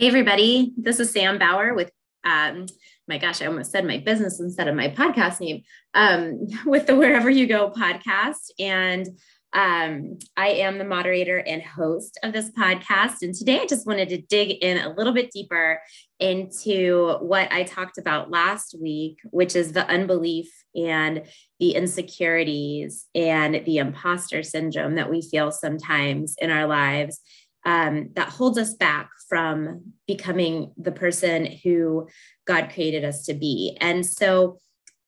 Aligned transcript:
Hey, 0.00 0.06
everybody. 0.06 0.72
This 0.76 1.00
is 1.00 1.10
Sam 1.10 1.40
Bauer 1.40 1.74
with, 1.74 1.90
um, 2.22 2.66
my 3.08 3.18
gosh, 3.18 3.42
I 3.42 3.46
almost 3.46 3.72
said 3.72 3.84
my 3.84 3.98
business 3.98 4.38
instead 4.38 4.68
of 4.68 4.76
my 4.76 4.90
podcast 4.90 5.40
name, 5.40 5.62
um, 5.92 6.46
with 6.66 6.86
the 6.86 6.94
Wherever 6.94 7.28
You 7.28 7.48
Go 7.48 7.72
podcast. 7.72 8.52
And 8.60 9.08
um, 9.52 10.18
I 10.36 10.50
am 10.50 10.78
the 10.78 10.84
moderator 10.84 11.38
and 11.38 11.60
host 11.60 12.16
of 12.22 12.32
this 12.32 12.48
podcast. 12.52 13.22
And 13.22 13.34
today 13.34 13.58
I 13.58 13.66
just 13.66 13.88
wanted 13.88 14.10
to 14.10 14.20
dig 14.20 14.62
in 14.62 14.78
a 14.78 14.94
little 14.94 15.12
bit 15.12 15.32
deeper 15.32 15.80
into 16.20 17.16
what 17.18 17.50
I 17.50 17.64
talked 17.64 17.98
about 17.98 18.30
last 18.30 18.76
week, 18.80 19.18
which 19.32 19.56
is 19.56 19.72
the 19.72 19.84
unbelief 19.88 20.48
and 20.76 21.24
the 21.58 21.74
insecurities 21.74 23.06
and 23.16 23.64
the 23.64 23.78
imposter 23.78 24.44
syndrome 24.44 24.94
that 24.94 25.10
we 25.10 25.22
feel 25.22 25.50
sometimes 25.50 26.36
in 26.40 26.52
our 26.52 26.68
lives 26.68 27.20
um, 27.68 28.08
that 28.14 28.30
holds 28.30 28.56
us 28.56 28.72
back 28.72 29.10
from 29.28 29.92
becoming 30.06 30.72
the 30.78 30.90
person 30.90 31.44
who 31.44 32.08
God 32.46 32.70
created 32.72 33.04
us 33.04 33.26
to 33.26 33.34
be. 33.34 33.76
And 33.78 34.06
so, 34.06 34.58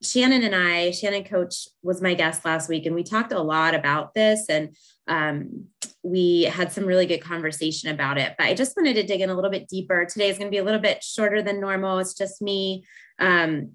Shannon 0.03 0.43
and 0.43 0.55
I, 0.55 0.91
Shannon 0.91 1.25
Coach 1.25 1.69
was 1.83 2.03
my 2.03 2.13
guest 2.13 2.45
last 2.45 2.69
week, 2.69 2.85
and 2.85 2.95
we 2.95 3.03
talked 3.03 3.33
a 3.33 3.41
lot 3.41 3.75
about 3.75 4.13
this, 4.13 4.47
and 4.51 4.77
um, 5.09 5.69
we 6.03 6.43
had 6.43 6.71
some 6.71 6.85
really 6.85 7.07
good 7.07 7.23
conversation 7.23 7.91
about 7.91 8.19
it. 8.19 8.35
But 8.37 8.49
I 8.49 8.55
just 8.55 8.77
wanted 8.77 8.95
to 8.95 9.07
dig 9.07 9.23
in 9.23 9.31
a 9.31 9.35
little 9.35 9.51
bit 9.51 9.69
deeper. 9.69 10.05
Today 10.05 10.29
is 10.29 10.37
going 10.37 10.49
to 10.49 10.55
be 10.55 10.59
a 10.59 10.65
little 10.65 10.81
bit 10.81 11.03
shorter 11.03 11.43
than 11.43 11.61
normal. 11.61 11.99
It's 11.99 12.15
just 12.15 12.43
me 12.43 12.85
um, 13.19 13.73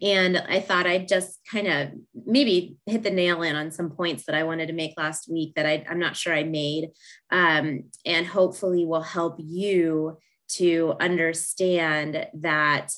and 0.00 0.36
I 0.36 0.60
thought 0.60 0.86
I'd 0.86 1.08
just 1.08 1.40
kind 1.50 1.66
of 1.66 1.88
maybe 2.26 2.76
hit 2.86 3.02
the 3.02 3.10
nail 3.10 3.42
in 3.42 3.56
on 3.56 3.70
some 3.70 3.90
points 3.90 4.24
that 4.26 4.34
I 4.34 4.44
wanted 4.44 4.66
to 4.66 4.72
make 4.72 4.94
last 4.96 5.30
week 5.30 5.54
that 5.54 5.66
I, 5.66 5.84
am 5.88 5.98
not 5.98 6.16
sure 6.16 6.34
I 6.34 6.44
made, 6.44 6.90
um, 7.30 7.84
and 8.06 8.26
hopefully 8.26 8.84
will 8.84 9.02
help 9.02 9.36
you 9.38 10.18
to 10.50 10.94
understand 11.00 12.26
that 12.34 12.92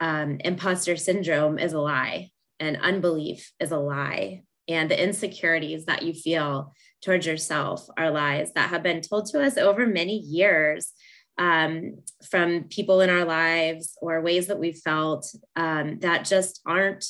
um, 0.00 0.38
imposter 0.40 0.96
syndrome 0.96 1.58
is 1.58 1.72
a 1.72 1.80
lie 1.80 2.30
and 2.60 2.76
unbelief 2.78 3.52
is 3.60 3.70
a 3.70 3.78
lie, 3.78 4.42
and 4.68 4.90
the 4.90 5.02
insecurities 5.02 5.86
that 5.86 6.02
you 6.02 6.12
feel 6.12 6.74
towards 7.02 7.26
yourself 7.26 7.86
are 7.96 8.10
lies 8.10 8.52
that 8.54 8.70
have 8.70 8.82
been 8.82 9.00
told 9.00 9.26
to 9.26 9.42
us 9.42 9.56
over 9.56 9.86
many 9.86 10.18
years 10.18 10.92
um, 11.38 11.98
from 12.28 12.64
people 12.64 13.00
in 13.00 13.10
our 13.10 13.24
lives 13.24 13.96
or 14.00 14.20
ways 14.22 14.46
that 14.46 14.58
we've 14.58 14.78
felt 14.78 15.26
um, 15.54 15.98
that 16.00 16.24
just 16.24 16.60
aren't 16.66 17.06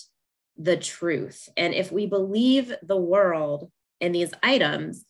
the 0.58 0.76
truth. 0.76 1.48
And 1.56 1.74
if 1.74 1.92
we 1.92 2.06
believe 2.06 2.72
the 2.82 2.96
world 2.96 3.70
and 4.00 4.14
these 4.14 4.32
items, 4.42 5.04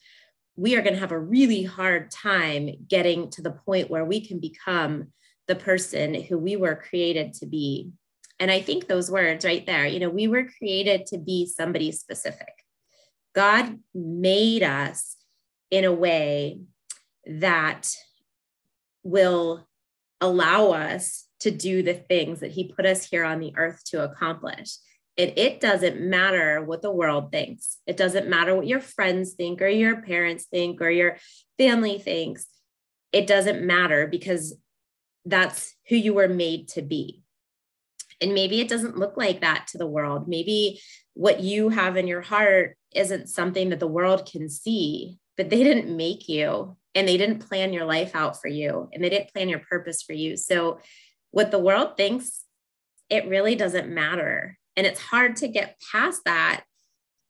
we 0.56 0.76
are 0.76 0.82
going 0.82 0.94
to 0.94 1.00
have 1.00 1.12
a 1.12 1.18
really 1.18 1.62
hard 1.62 2.10
time 2.10 2.70
getting 2.88 3.30
to 3.30 3.42
the 3.42 3.50
point 3.50 3.90
where 3.90 4.04
we 4.04 4.26
can 4.26 4.40
become 4.40 5.08
the 5.46 5.56
person 5.56 6.14
who 6.14 6.38
we 6.38 6.56
were 6.56 6.74
created 6.74 7.34
to 7.34 7.46
be. 7.46 7.90
And 8.38 8.50
I 8.50 8.60
think 8.60 8.86
those 8.86 9.10
words 9.10 9.44
right 9.44 9.64
there, 9.64 9.86
you 9.86 10.00
know, 10.00 10.10
we 10.10 10.28
were 10.28 10.48
created 10.58 11.06
to 11.06 11.18
be 11.18 11.46
somebody 11.46 11.92
specific. 11.92 12.52
God 13.34 13.78
made 13.94 14.62
us 14.62 15.16
in 15.70 15.84
a 15.84 15.92
way 15.92 16.60
that 17.26 17.94
will 19.06 19.66
allow 20.20 20.72
us 20.72 21.26
to 21.40 21.50
do 21.50 21.82
the 21.82 21.94
things 21.94 22.40
that 22.40 22.50
he 22.50 22.72
put 22.72 22.86
us 22.86 23.06
here 23.06 23.24
on 23.24 23.40
the 23.40 23.54
earth 23.56 23.82
to 23.86 24.02
accomplish. 24.02 24.76
And 25.18 25.32
it 25.36 25.60
doesn't 25.60 26.00
matter 26.00 26.62
what 26.62 26.82
the 26.82 26.90
world 26.90 27.30
thinks. 27.30 27.78
It 27.86 27.96
doesn't 27.96 28.28
matter 28.28 28.54
what 28.54 28.66
your 28.66 28.80
friends 28.80 29.32
think 29.32 29.62
or 29.62 29.68
your 29.68 30.02
parents 30.02 30.46
think 30.50 30.80
or 30.82 30.90
your 30.90 31.16
family 31.58 31.98
thinks. 31.98 32.46
It 33.12 33.26
doesn't 33.26 33.64
matter 33.64 34.06
because 34.06 34.56
that's 35.24 35.74
who 35.88 35.96
you 35.96 36.12
were 36.12 36.28
made 36.28 36.68
to 36.68 36.82
be. 36.82 37.22
And 38.20 38.34
maybe 38.34 38.60
it 38.60 38.68
doesn't 38.68 38.98
look 38.98 39.16
like 39.16 39.40
that 39.40 39.68
to 39.68 39.78
the 39.78 39.86
world. 39.86 40.26
Maybe 40.26 40.80
what 41.14 41.40
you 41.40 41.68
have 41.68 41.96
in 41.96 42.06
your 42.06 42.22
heart 42.22 42.76
isn't 42.94 43.28
something 43.28 43.70
that 43.70 43.80
the 43.80 43.86
world 43.86 44.28
can 44.30 44.48
see, 44.48 45.18
but 45.36 45.50
they 45.50 45.62
didn't 45.62 45.94
make 45.94 46.28
you 46.28 46.76
and 46.96 47.06
they 47.06 47.18
didn't 47.18 47.46
plan 47.46 47.74
your 47.74 47.84
life 47.84 48.12
out 48.14 48.40
for 48.40 48.48
you 48.48 48.88
and 48.92 49.04
they 49.04 49.10
didn't 49.10 49.32
plan 49.32 49.50
your 49.50 49.60
purpose 49.60 50.02
for 50.02 50.14
you. 50.14 50.36
So, 50.36 50.80
what 51.30 51.50
the 51.50 51.58
world 51.58 51.96
thinks, 51.96 52.44
it 53.10 53.28
really 53.28 53.54
doesn't 53.54 53.92
matter. 53.92 54.58
And 54.74 54.86
it's 54.86 55.00
hard 55.00 55.36
to 55.36 55.48
get 55.48 55.78
past 55.92 56.22
that, 56.24 56.64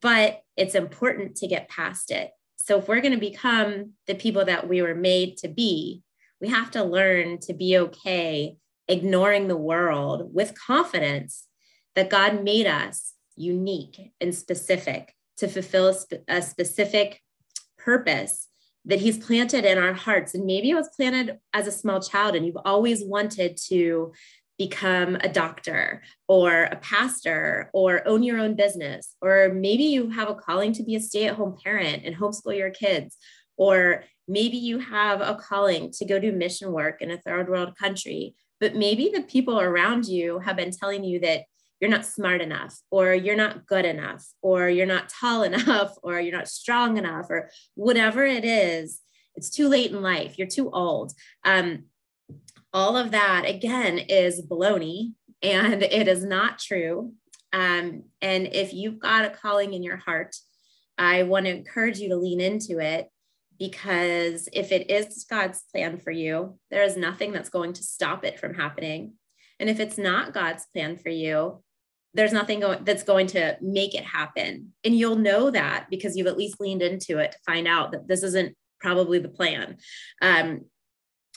but 0.00 0.40
it's 0.56 0.76
important 0.76 1.36
to 1.36 1.48
get 1.48 1.68
past 1.68 2.12
it. 2.12 2.30
So, 2.56 2.78
if 2.78 2.88
we're 2.88 3.00
going 3.00 3.14
to 3.14 3.20
become 3.20 3.94
the 4.06 4.14
people 4.14 4.44
that 4.44 4.68
we 4.68 4.80
were 4.80 4.94
made 4.94 5.36
to 5.38 5.48
be, 5.48 6.02
we 6.40 6.48
have 6.48 6.70
to 6.72 6.84
learn 6.84 7.38
to 7.40 7.52
be 7.52 7.76
okay 7.76 8.56
ignoring 8.88 9.48
the 9.48 9.56
world 9.56 10.32
with 10.32 10.58
confidence 10.58 11.48
that 11.96 12.10
God 12.10 12.44
made 12.44 12.66
us 12.66 13.14
unique 13.34 14.12
and 14.20 14.32
specific 14.32 15.12
to 15.38 15.48
fulfill 15.48 15.88
a, 15.88 15.94
sp- 15.98 16.22
a 16.28 16.40
specific 16.40 17.20
purpose 17.76 18.46
that 18.86 19.00
he's 19.00 19.18
planted 19.18 19.64
in 19.64 19.78
our 19.78 19.92
hearts. 19.92 20.34
And 20.34 20.46
maybe 20.46 20.70
it 20.70 20.74
was 20.74 20.88
planted 20.96 21.38
as 21.52 21.66
a 21.66 21.72
small 21.72 22.00
child, 22.00 22.34
and 22.34 22.46
you've 22.46 22.56
always 22.64 23.04
wanted 23.04 23.58
to 23.68 24.12
become 24.58 25.16
a 25.16 25.28
doctor 25.28 26.02
or 26.28 26.64
a 26.64 26.76
pastor 26.76 27.68
or 27.74 28.06
own 28.08 28.22
your 28.22 28.38
own 28.38 28.54
business. 28.54 29.14
Or 29.20 29.52
maybe 29.52 29.84
you 29.84 30.08
have 30.10 30.30
a 30.30 30.34
calling 30.34 30.72
to 30.74 30.82
be 30.82 30.96
a 30.96 31.00
stay 31.00 31.26
at 31.26 31.36
home 31.36 31.56
parent 31.62 32.04
and 32.04 32.16
homeschool 32.16 32.56
your 32.56 32.70
kids. 32.70 33.16
Or 33.58 34.04
maybe 34.26 34.56
you 34.56 34.78
have 34.78 35.20
a 35.20 35.34
calling 35.34 35.90
to 35.92 36.04
go 36.04 36.18
do 36.18 36.32
mission 36.32 36.72
work 36.72 37.02
in 37.02 37.10
a 37.10 37.18
third 37.18 37.48
world 37.48 37.76
country. 37.76 38.34
But 38.60 38.74
maybe 38.74 39.10
the 39.12 39.22
people 39.22 39.60
around 39.60 40.06
you 40.06 40.38
have 40.38 40.56
been 40.56 40.70
telling 40.70 41.04
you 41.04 41.20
that 41.20 41.42
you're 41.80 41.90
not 41.90 42.06
smart 42.06 42.40
enough 42.40 42.78
or 42.90 43.12
you're 43.14 43.36
not 43.36 43.66
good 43.66 43.84
enough 43.84 44.26
or 44.42 44.68
you're 44.68 44.86
not 44.86 45.08
tall 45.08 45.42
enough 45.50 45.94
or 46.02 46.20
you're 46.20 46.36
not 46.36 46.48
strong 46.48 46.96
enough 46.96 47.26
or 47.30 47.50
whatever 47.74 48.24
it 48.24 48.44
is 48.44 49.00
it's 49.36 49.50
too 49.50 49.68
late 49.68 49.90
in 49.90 50.02
life. 50.02 50.38
You're 50.38 50.48
too 50.48 50.70
old. 50.70 51.12
Um, 51.44 51.84
all 52.72 52.96
of 52.96 53.12
that 53.12 53.44
again 53.46 53.98
is 53.98 54.42
baloney 54.42 55.12
and 55.42 55.82
it 55.82 56.08
is 56.08 56.24
not 56.24 56.58
true. 56.58 57.12
Um, 57.52 58.04
and 58.20 58.48
if 58.52 58.74
you've 58.74 58.98
got 58.98 59.24
a 59.24 59.30
calling 59.30 59.72
in 59.72 59.82
your 59.82 59.96
heart 59.96 60.36
i 60.98 61.22
want 61.24 61.44
to 61.44 61.54
encourage 61.54 61.98
you 61.98 62.08
to 62.08 62.16
lean 62.16 62.40
into 62.40 62.78
it 62.78 63.08
because 63.58 64.48
if 64.52 64.72
it 64.72 64.90
is 64.90 65.26
god's 65.28 65.62
plan 65.70 65.98
for 65.98 66.10
you 66.10 66.58
there 66.70 66.82
is 66.82 66.96
nothing 66.96 67.32
that's 67.32 67.50
going 67.50 67.74
to 67.74 67.82
stop 67.82 68.24
it 68.24 68.40
from 68.40 68.54
happening. 68.54 69.12
And 69.58 69.70
if 69.70 69.80
it's 69.80 69.98
not 69.98 70.34
God's 70.34 70.66
plan 70.72 70.96
for 70.96 71.08
you, 71.08 71.62
there's 72.16 72.32
nothing 72.32 72.64
that's 72.82 73.02
going 73.02 73.26
to 73.28 73.56
make 73.60 73.94
it 73.94 74.04
happen. 74.04 74.72
And 74.84 74.96
you'll 74.96 75.16
know 75.16 75.50
that 75.50 75.86
because 75.90 76.16
you've 76.16 76.26
at 76.26 76.38
least 76.38 76.60
leaned 76.60 76.82
into 76.82 77.18
it 77.18 77.32
to 77.32 77.38
find 77.44 77.68
out 77.68 77.92
that 77.92 78.08
this 78.08 78.22
isn't 78.22 78.56
probably 78.80 79.18
the 79.18 79.28
plan. 79.28 79.76
Um, 80.22 80.62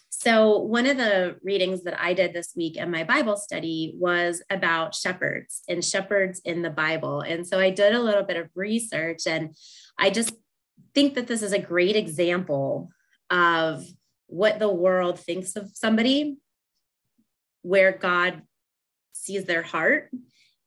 so, 0.10 0.58
one 0.58 0.86
of 0.86 0.98
the 0.98 1.38
readings 1.44 1.84
that 1.84 2.02
I 2.02 2.14
did 2.14 2.34
this 2.34 2.54
week 2.56 2.78
in 2.78 2.92
my 2.92 3.04
Bible 3.04 3.38
study 3.38 3.94
was 3.98 4.42
about 4.50 4.96
shepherds 4.96 5.62
and 5.70 5.84
shepherds 5.84 6.42
in 6.44 6.62
the 6.62 6.70
Bible. 6.70 7.22
And 7.22 7.48
so 7.48 7.58
I 7.60 7.70
did 7.70 7.94
a 7.94 8.02
little 8.02 8.24
bit 8.24 8.36
of 8.36 8.50
research, 8.56 9.28
and 9.28 9.56
I 9.98 10.10
just 10.10 10.34
think 10.94 11.16
that 11.16 11.28
this 11.28 11.42
is 11.42 11.54
a 11.54 11.60
great 11.60 11.96
example 11.96 12.90
of 13.30 13.86
what 14.28 14.60
the 14.60 14.72
world 14.72 15.20
thinks 15.20 15.56
of 15.56 15.72
somebody, 15.74 16.38
where 17.62 17.98
God 17.98 18.42
sees 19.14 19.46
their 19.46 19.62
heart 19.62 20.10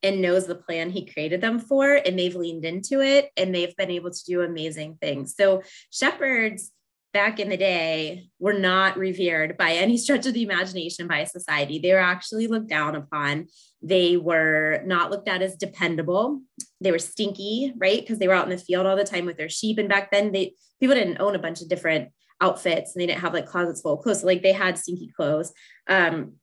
and 0.03 0.21
knows 0.21 0.47
the 0.47 0.55
plan 0.55 0.91
he 0.91 1.07
created 1.07 1.41
them 1.41 1.59
for 1.59 1.95
and 1.95 2.19
they've 2.19 2.35
leaned 2.35 2.65
into 2.65 3.01
it 3.01 3.31
and 3.37 3.55
they've 3.55 3.77
been 3.77 3.91
able 3.91 4.11
to 4.11 4.25
do 4.27 4.43
amazing 4.43 4.99
things. 5.01 5.35
So 5.37 5.63
shepherds 5.91 6.73
back 7.13 7.39
in 7.39 7.51
the 7.51 7.57
day 7.57 8.29
were 8.39 8.55
not 8.55 8.97
revered 8.97 9.57
by 9.59 9.73
any 9.73 9.99
stretch 9.99 10.27
of 10.27 10.35
the 10.35 10.43
imagination 10.43 11.07
by 11.07 11.25
society. 11.25 11.79
They 11.79 11.93
were 11.93 11.99
actually 11.99 12.47
looked 12.47 12.69
down 12.69 12.97
upon. 12.97 13.49
They 13.83 14.17
were 14.17 14.83
not 14.87 15.11
looked 15.11 15.29
at 15.29 15.43
as 15.43 15.57
dependable. 15.57 16.41
They 16.81 16.91
were 16.91 16.99
stinky 16.99 17.75
right? 17.77 18.01
Because 18.01 18.19
they 18.19 18.29
were 18.29 18.35
out 18.35 18.45
in 18.45 18.57
the 18.57 18.59
field 18.59 18.87
all 18.87 18.97
the 18.97 19.05
time 19.05 19.27
with 19.27 19.37
their 19.37 19.49
sheep 19.49 19.79
and 19.79 19.89
back 19.89 20.11
then 20.11 20.33
they 20.33 20.55
people 20.81 20.97
didn't 20.97 21.21
own 21.21 21.35
a 21.35 21.41
bunch 21.41 21.61
of 21.61 21.69
different 21.69 22.09
outfits 22.41 22.95
and 22.95 23.01
they 23.01 23.07
didn't 23.07 23.21
have 23.21 23.35
like 23.35 23.47
closets 23.47 23.81
full 23.81 23.95
of 23.95 24.01
clothes. 24.01 24.21
So 24.21 24.27
like 24.27 24.43
they 24.43 24.53
had 24.53 24.77
stinky 24.77 25.13
clothes. 25.15 25.53
Um, 25.87 26.35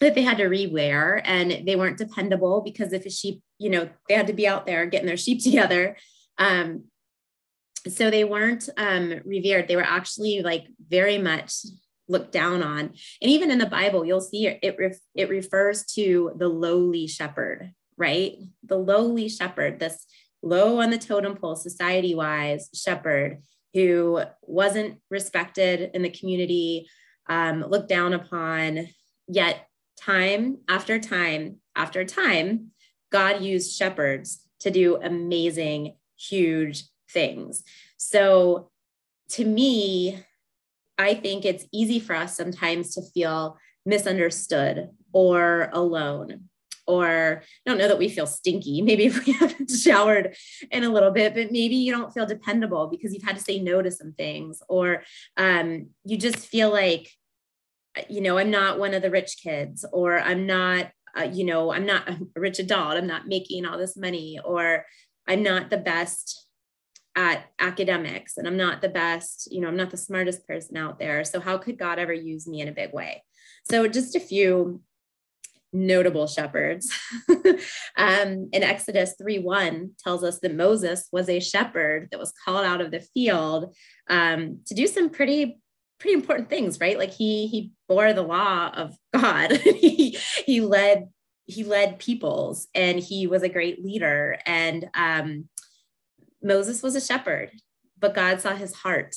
that 0.00 0.14
they 0.14 0.22
had 0.22 0.38
to 0.38 0.44
rewear 0.44 1.20
and 1.24 1.66
they 1.66 1.76
weren't 1.76 1.98
dependable 1.98 2.62
because 2.62 2.92
if 2.92 3.06
a 3.06 3.10
sheep, 3.10 3.42
you 3.58 3.70
know, 3.70 3.88
they 4.08 4.14
had 4.14 4.26
to 4.26 4.32
be 4.32 4.46
out 4.46 4.66
there 4.66 4.86
getting 4.86 5.06
their 5.06 5.16
sheep 5.16 5.42
together. 5.42 5.96
Um, 6.38 6.84
so 7.88 8.10
they 8.10 8.24
weren't 8.24 8.68
um, 8.76 9.20
revered. 9.24 9.68
They 9.68 9.76
were 9.76 9.82
actually 9.82 10.40
like 10.42 10.64
very 10.88 11.18
much 11.18 11.52
looked 12.08 12.32
down 12.32 12.62
on. 12.62 12.80
And 12.80 13.30
even 13.30 13.50
in 13.50 13.58
the 13.58 13.66
Bible, 13.66 14.04
you'll 14.04 14.20
see 14.20 14.46
it, 14.46 14.76
ref- 14.78 14.98
it 15.14 15.28
refers 15.28 15.84
to 15.94 16.32
the 16.36 16.48
lowly 16.48 17.06
shepherd, 17.06 17.72
right? 17.96 18.36
The 18.62 18.78
lowly 18.78 19.28
shepherd, 19.28 19.78
this 19.78 20.06
low 20.42 20.80
on 20.80 20.90
the 20.90 20.98
totem 20.98 21.36
pole, 21.36 21.56
society 21.56 22.14
wise 22.14 22.68
shepherd 22.74 23.42
who 23.72 24.22
wasn't 24.42 25.00
respected 25.10 25.90
in 25.94 26.02
the 26.02 26.10
community, 26.10 26.88
um, 27.28 27.62
looked 27.62 27.88
down 27.88 28.12
upon. 28.12 28.88
Yet, 29.26 29.66
time 29.96 30.58
after 30.68 30.98
time 30.98 31.56
after 31.76 32.04
time, 32.04 32.70
God 33.10 33.42
used 33.42 33.76
shepherds 33.76 34.46
to 34.60 34.70
do 34.70 34.96
amazing, 34.96 35.96
huge 36.16 36.84
things. 37.10 37.62
So, 37.96 38.70
to 39.30 39.44
me, 39.44 40.22
I 40.98 41.14
think 41.14 41.44
it's 41.44 41.66
easy 41.72 41.98
for 41.98 42.14
us 42.14 42.36
sometimes 42.36 42.94
to 42.94 43.02
feel 43.02 43.58
misunderstood 43.84 44.90
or 45.12 45.70
alone. 45.72 46.48
Or 46.86 47.42
I 47.42 47.70
don't 47.70 47.78
know 47.78 47.88
that 47.88 47.98
we 47.98 48.08
feel 48.08 48.26
stinky. 48.26 48.82
Maybe 48.82 49.06
if 49.06 49.24
we 49.26 49.32
haven't 49.32 49.70
showered 49.70 50.36
in 50.70 50.84
a 50.84 50.90
little 50.90 51.10
bit, 51.10 51.34
but 51.34 51.50
maybe 51.50 51.76
you 51.76 51.92
don't 51.92 52.12
feel 52.12 52.26
dependable 52.26 52.88
because 52.88 53.14
you've 53.14 53.22
had 53.22 53.36
to 53.36 53.42
say 53.42 53.58
no 53.58 53.80
to 53.80 53.90
some 53.90 54.12
things, 54.12 54.62
or 54.68 55.02
um, 55.36 55.88
you 56.04 56.16
just 56.16 56.36
feel 56.38 56.70
like, 56.70 57.10
you 58.08 58.20
know, 58.20 58.38
I'm 58.38 58.50
not 58.50 58.78
one 58.78 58.94
of 58.94 59.02
the 59.02 59.10
rich 59.10 59.38
kids, 59.42 59.84
or 59.92 60.18
I'm 60.18 60.46
not, 60.46 60.90
uh, 61.16 61.24
you 61.24 61.44
know, 61.44 61.72
I'm 61.72 61.86
not 61.86 62.08
a 62.08 62.18
rich 62.36 62.58
adult. 62.58 62.96
I'm 62.96 63.06
not 63.06 63.28
making 63.28 63.66
all 63.66 63.78
this 63.78 63.96
money, 63.96 64.38
or 64.44 64.84
I'm 65.26 65.42
not 65.42 65.70
the 65.70 65.78
best 65.78 66.46
at 67.16 67.44
academics 67.60 68.36
and 68.36 68.46
I'm 68.46 68.56
not 68.56 68.82
the 68.82 68.88
best, 68.88 69.48
you 69.50 69.60
know, 69.60 69.68
I'm 69.68 69.76
not 69.76 69.90
the 69.90 69.96
smartest 69.96 70.46
person 70.46 70.76
out 70.76 70.98
there. 70.98 71.22
So 71.24 71.40
how 71.40 71.58
could 71.58 71.78
God 71.78 71.98
ever 71.98 72.12
use 72.12 72.48
me 72.48 72.60
in 72.60 72.68
a 72.68 72.72
big 72.72 72.92
way? 72.92 73.22
So 73.70 73.86
just 73.86 74.16
a 74.16 74.20
few 74.20 74.82
notable 75.72 76.26
shepherds. 76.26 76.92
um, 77.96 78.48
in 78.52 78.62
Exodus 78.62 79.14
3 79.20 79.40
1 79.40 79.90
tells 80.02 80.24
us 80.24 80.38
that 80.40 80.54
Moses 80.54 81.08
was 81.12 81.28
a 81.28 81.40
shepherd 81.40 82.08
that 82.10 82.20
was 82.20 82.32
called 82.44 82.64
out 82.64 82.80
of 82.80 82.90
the 82.90 83.00
field 83.00 83.74
um, 84.08 84.60
to 84.66 84.74
do 84.74 84.86
some 84.86 85.10
pretty 85.10 85.60
pretty 85.98 86.14
important 86.14 86.48
things, 86.48 86.80
right? 86.80 86.98
Like 86.98 87.12
he 87.12 87.46
he 87.46 87.72
bore 87.88 88.12
the 88.12 88.22
law 88.22 88.70
of 88.74 88.96
God. 89.12 89.52
he 89.56 90.18
he 90.46 90.60
led 90.60 91.08
he 91.46 91.64
led 91.64 91.98
peoples 91.98 92.68
and 92.74 92.98
he 92.98 93.26
was 93.26 93.42
a 93.42 93.48
great 93.48 93.84
leader. 93.84 94.38
And 94.46 94.88
um, 94.94 95.48
Moses 96.42 96.82
was 96.82 96.94
a 96.94 97.00
shepherd, 97.00 97.50
but 97.98 98.14
God 98.14 98.40
saw 98.40 98.54
his 98.54 98.74
heart, 98.74 99.16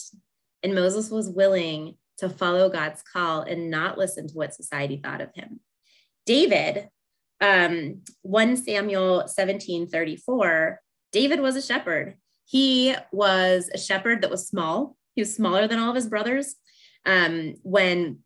and 0.63 0.75
Moses 0.75 1.09
was 1.09 1.29
willing 1.29 1.95
to 2.17 2.29
follow 2.29 2.69
God's 2.69 3.03
call 3.03 3.41
and 3.41 3.69
not 3.69 3.97
listen 3.97 4.27
to 4.27 4.33
what 4.33 4.53
society 4.53 4.99
thought 5.01 5.21
of 5.21 5.29
him. 5.35 5.59
David, 6.25 6.89
um, 7.39 8.01
1 8.23 8.57
Samuel 8.57 9.27
17 9.27 9.87
34, 9.87 10.81
David 11.11 11.39
was 11.39 11.55
a 11.55 11.61
shepherd. 11.61 12.15
He 12.45 12.95
was 13.11 13.69
a 13.73 13.77
shepherd 13.77 14.21
that 14.21 14.31
was 14.31 14.47
small. 14.47 14.96
He 15.17 15.21
was 15.21 15.33
smaller 15.33 15.67
than 15.67 15.79
all 15.79 15.89
of 15.89 15.95
his 15.95 16.07
brothers. 16.07 16.57
Um, 17.03 17.55
when 17.63 18.19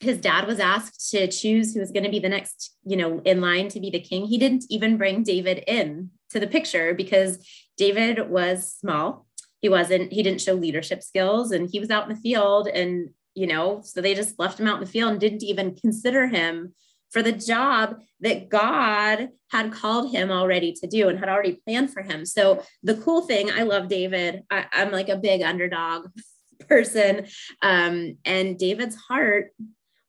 his 0.00 0.18
dad 0.18 0.48
was 0.48 0.58
asked 0.58 1.12
to 1.12 1.28
choose 1.28 1.72
who 1.72 1.78
was 1.78 1.92
going 1.92 2.02
to 2.02 2.10
be 2.10 2.18
the 2.18 2.28
next, 2.28 2.74
you 2.84 2.96
know, 2.96 3.20
in 3.20 3.40
line 3.40 3.68
to 3.68 3.78
be 3.78 3.88
the 3.88 4.00
king, 4.00 4.26
he 4.26 4.36
didn't 4.36 4.64
even 4.68 4.96
bring 4.96 5.22
David 5.22 5.62
in 5.68 6.10
to 6.30 6.40
the 6.40 6.48
picture 6.48 6.92
because 6.92 7.38
David 7.76 8.28
was 8.28 8.74
small. 8.74 9.26
He 9.60 9.68
wasn't, 9.68 10.12
he 10.12 10.24
didn't 10.24 10.40
show 10.40 10.54
leadership 10.54 11.04
skills 11.04 11.52
and 11.52 11.70
he 11.70 11.78
was 11.78 11.90
out 11.90 12.10
in 12.10 12.16
the 12.16 12.20
field. 12.20 12.66
And, 12.66 13.10
you 13.36 13.46
know, 13.46 13.80
so 13.84 14.00
they 14.00 14.16
just 14.16 14.36
left 14.36 14.58
him 14.58 14.66
out 14.66 14.78
in 14.78 14.84
the 14.84 14.90
field 14.90 15.12
and 15.12 15.20
didn't 15.20 15.44
even 15.44 15.76
consider 15.76 16.26
him 16.26 16.74
for 17.14 17.22
the 17.22 17.32
job 17.32 18.00
that 18.20 18.48
God 18.48 19.28
had 19.52 19.72
called 19.72 20.10
him 20.10 20.32
already 20.32 20.72
to 20.72 20.88
do 20.88 21.08
and 21.08 21.16
had 21.16 21.28
already 21.28 21.60
planned 21.64 21.92
for 21.92 22.02
him. 22.02 22.26
So 22.26 22.64
the 22.82 22.96
cool 22.96 23.22
thing, 23.22 23.52
I 23.52 23.62
love 23.62 23.86
David. 23.86 24.42
I, 24.50 24.66
am 24.72 24.90
like 24.90 25.08
a 25.08 25.16
big 25.16 25.40
underdog 25.40 26.08
person. 26.68 27.26
Um, 27.62 28.18
and 28.24 28.58
David's 28.58 28.96
heart 28.96 29.52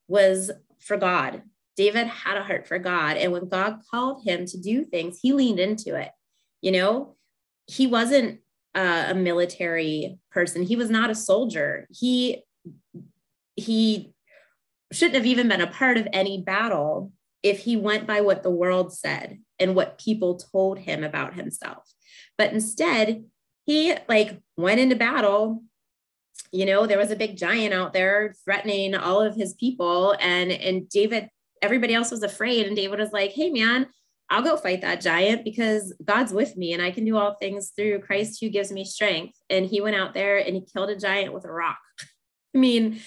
was 0.08 0.50
for 0.80 0.96
God. 0.96 1.42
David 1.76 2.08
had 2.08 2.38
a 2.38 2.42
heart 2.42 2.66
for 2.66 2.80
God. 2.80 3.18
And 3.18 3.30
when 3.30 3.48
God 3.48 3.82
called 3.88 4.24
him 4.24 4.44
to 4.46 4.58
do 4.58 4.84
things, 4.84 5.20
he 5.22 5.32
leaned 5.32 5.60
into 5.60 5.94
it. 5.94 6.10
You 6.60 6.72
know, 6.72 7.14
he 7.68 7.86
wasn't 7.86 8.40
uh, 8.74 9.04
a 9.10 9.14
military 9.14 10.18
person. 10.32 10.62
He 10.64 10.74
was 10.74 10.90
not 10.90 11.10
a 11.10 11.14
soldier. 11.14 11.86
He 11.90 12.42
he 13.54 14.12
shouldn't 14.92 15.16
have 15.16 15.26
even 15.26 15.48
been 15.48 15.60
a 15.60 15.66
part 15.66 15.96
of 15.96 16.08
any 16.12 16.42
battle 16.42 17.12
if 17.42 17.60
he 17.60 17.76
went 17.76 18.06
by 18.06 18.20
what 18.20 18.42
the 18.42 18.50
world 18.50 18.92
said 18.92 19.38
and 19.58 19.74
what 19.74 19.98
people 19.98 20.36
told 20.36 20.78
him 20.78 21.04
about 21.04 21.34
himself. 21.34 21.84
But 22.38 22.52
instead, 22.52 23.24
he 23.64 23.94
like 24.08 24.40
went 24.56 24.80
into 24.80 24.96
battle. 24.96 25.62
You 26.52 26.66
know, 26.66 26.86
there 26.86 26.98
was 26.98 27.10
a 27.10 27.16
big 27.16 27.36
giant 27.36 27.74
out 27.74 27.92
there 27.92 28.34
threatening 28.44 28.94
all 28.94 29.20
of 29.20 29.34
his 29.36 29.54
people 29.54 30.14
and 30.20 30.52
and 30.52 30.88
David 30.88 31.28
everybody 31.62 31.94
else 31.94 32.10
was 32.10 32.22
afraid 32.22 32.66
and 32.66 32.76
David 32.76 33.00
was 33.00 33.12
like, 33.12 33.32
"Hey 33.32 33.50
man, 33.50 33.86
I'll 34.28 34.42
go 34.42 34.56
fight 34.56 34.80
that 34.80 35.00
giant 35.00 35.44
because 35.44 35.94
God's 36.04 36.32
with 36.32 36.56
me 36.56 36.72
and 36.72 36.82
I 36.82 36.90
can 36.90 37.04
do 37.04 37.16
all 37.16 37.34
things 37.34 37.72
through 37.76 38.00
Christ 38.00 38.38
who 38.40 38.48
gives 38.48 38.72
me 38.72 38.84
strength. 38.84 39.38
And 39.48 39.66
he 39.66 39.80
went 39.80 39.96
out 39.96 40.14
there 40.14 40.38
and 40.38 40.54
he 40.54 40.62
killed 40.62 40.90
a 40.90 40.96
giant 40.96 41.32
with 41.32 41.44
a 41.44 41.52
rock. 41.52 41.78
I 42.54 42.58
mean, 42.58 43.00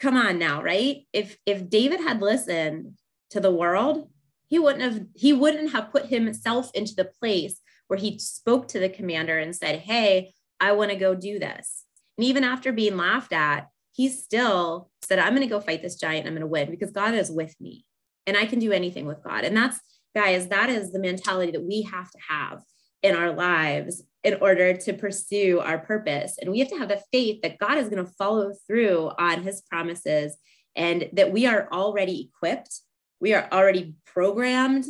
come 0.00 0.16
on 0.16 0.38
now, 0.38 0.62
right? 0.62 1.06
If 1.12 1.36
if 1.46 1.68
David 1.68 2.00
had 2.00 2.20
listened 2.20 2.94
to 3.30 3.40
the 3.40 3.54
world, 3.54 4.10
he 4.48 4.58
wouldn't 4.58 4.82
have 4.82 5.06
he 5.14 5.32
wouldn't 5.32 5.72
have 5.72 5.92
put 5.92 6.06
himself 6.06 6.70
into 6.74 6.94
the 6.94 7.10
place 7.20 7.60
where 7.88 7.98
he 7.98 8.18
spoke 8.18 8.68
to 8.68 8.78
the 8.78 8.88
commander 8.88 9.38
and 9.38 9.54
said, 9.54 9.80
"Hey, 9.80 10.32
I 10.58 10.72
want 10.72 10.90
to 10.90 10.96
go 10.96 11.14
do 11.14 11.38
this." 11.38 11.84
And 12.16 12.24
even 12.24 12.44
after 12.44 12.72
being 12.72 12.96
laughed 12.96 13.32
at, 13.32 13.68
he 13.92 14.08
still 14.08 14.90
said, 15.02 15.18
"I'm 15.18 15.34
going 15.34 15.46
to 15.46 15.54
go 15.54 15.60
fight 15.60 15.82
this 15.82 15.96
giant. 15.96 16.26
I'm 16.26 16.32
going 16.32 16.40
to 16.40 16.46
win 16.46 16.70
because 16.70 16.90
God 16.90 17.14
is 17.14 17.30
with 17.30 17.54
me." 17.60 17.84
And 18.26 18.36
I 18.36 18.46
can 18.46 18.58
do 18.58 18.72
anything 18.72 19.06
with 19.06 19.22
God. 19.22 19.44
And 19.44 19.56
that's 19.56 19.80
guys, 20.14 20.48
that 20.48 20.70
is 20.70 20.92
the 20.92 20.98
mentality 20.98 21.52
that 21.52 21.62
we 21.62 21.82
have 21.82 22.10
to 22.10 22.18
have 22.28 22.62
in 23.02 23.14
our 23.14 23.32
lives 23.32 24.02
in 24.22 24.34
order 24.40 24.76
to 24.76 24.92
pursue 24.92 25.60
our 25.60 25.78
purpose. 25.78 26.36
And 26.40 26.50
we 26.50 26.58
have 26.58 26.68
to 26.68 26.78
have 26.78 26.88
the 26.88 27.02
faith 27.12 27.40
that 27.42 27.58
God 27.58 27.78
is 27.78 27.88
going 27.88 28.04
to 28.04 28.12
follow 28.18 28.52
through 28.66 29.10
on 29.18 29.42
his 29.42 29.62
promises 29.62 30.36
and 30.76 31.08
that 31.14 31.32
we 31.32 31.46
are 31.46 31.68
already 31.72 32.30
equipped, 32.30 32.80
we 33.20 33.34
are 33.34 33.48
already 33.50 33.94
programmed, 34.06 34.84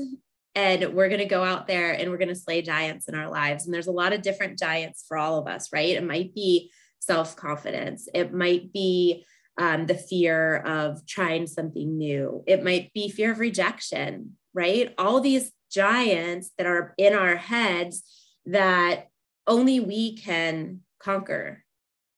and 0.55 0.94
we're 0.94 1.09
going 1.09 1.21
to 1.21 1.27
go 1.27 1.44
out 1.44 1.67
there 1.67 1.93
and 1.93 2.11
we're 2.11 2.19
going 2.19 2.29
to 2.29 2.35
slay 2.35 2.61
giants 2.61 3.09
in 3.09 3.15
our 3.15 3.31
lives. 3.31 3.65
And 3.65 3.75
there's 3.75 3.87
a 3.87 3.93
lot 3.93 4.12
of 4.12 4.23
different 4.23 4.59
giants 4.59 5.05
for 5.06 5.17
all 5.17 5.38
of 5.38 5.47
us, 5.47 5.69
right? 5.73 5.91
It 5.91 6.05
might 6.05 6.35
be 6.35 6.71
self 6.99 7.37
confidence, 7.37 8.09
it 8.12 8.33
might 8.33 8.73
be 8.73 9.25
um, 9.59 9.87
the 9.87 9.94
fear 9.94 10.56
of 10.56 11.07
trying 11.07 11.47
something 11.47 11.97
new, 11.97 12.43
it 12.47 12.64
might 12.64 12.93
be 12.93 13.09
fear 13.09 13.33
of 13.33 13.38
rejection, 13.38 14.37
right? 14.55 14.93
All 14.99 15.21
these 15.21 15.52
giants 15.71 16.50
that 16.59 16.66
are 16.66 16.95
in 16.99 17.14
our 17.14 17.37
heads 17.37 18.02
that 18.47 19.07
only 19.50 19.80
we 19.80 20.16
can 20.16 20.80
conquer. 20.99 21.64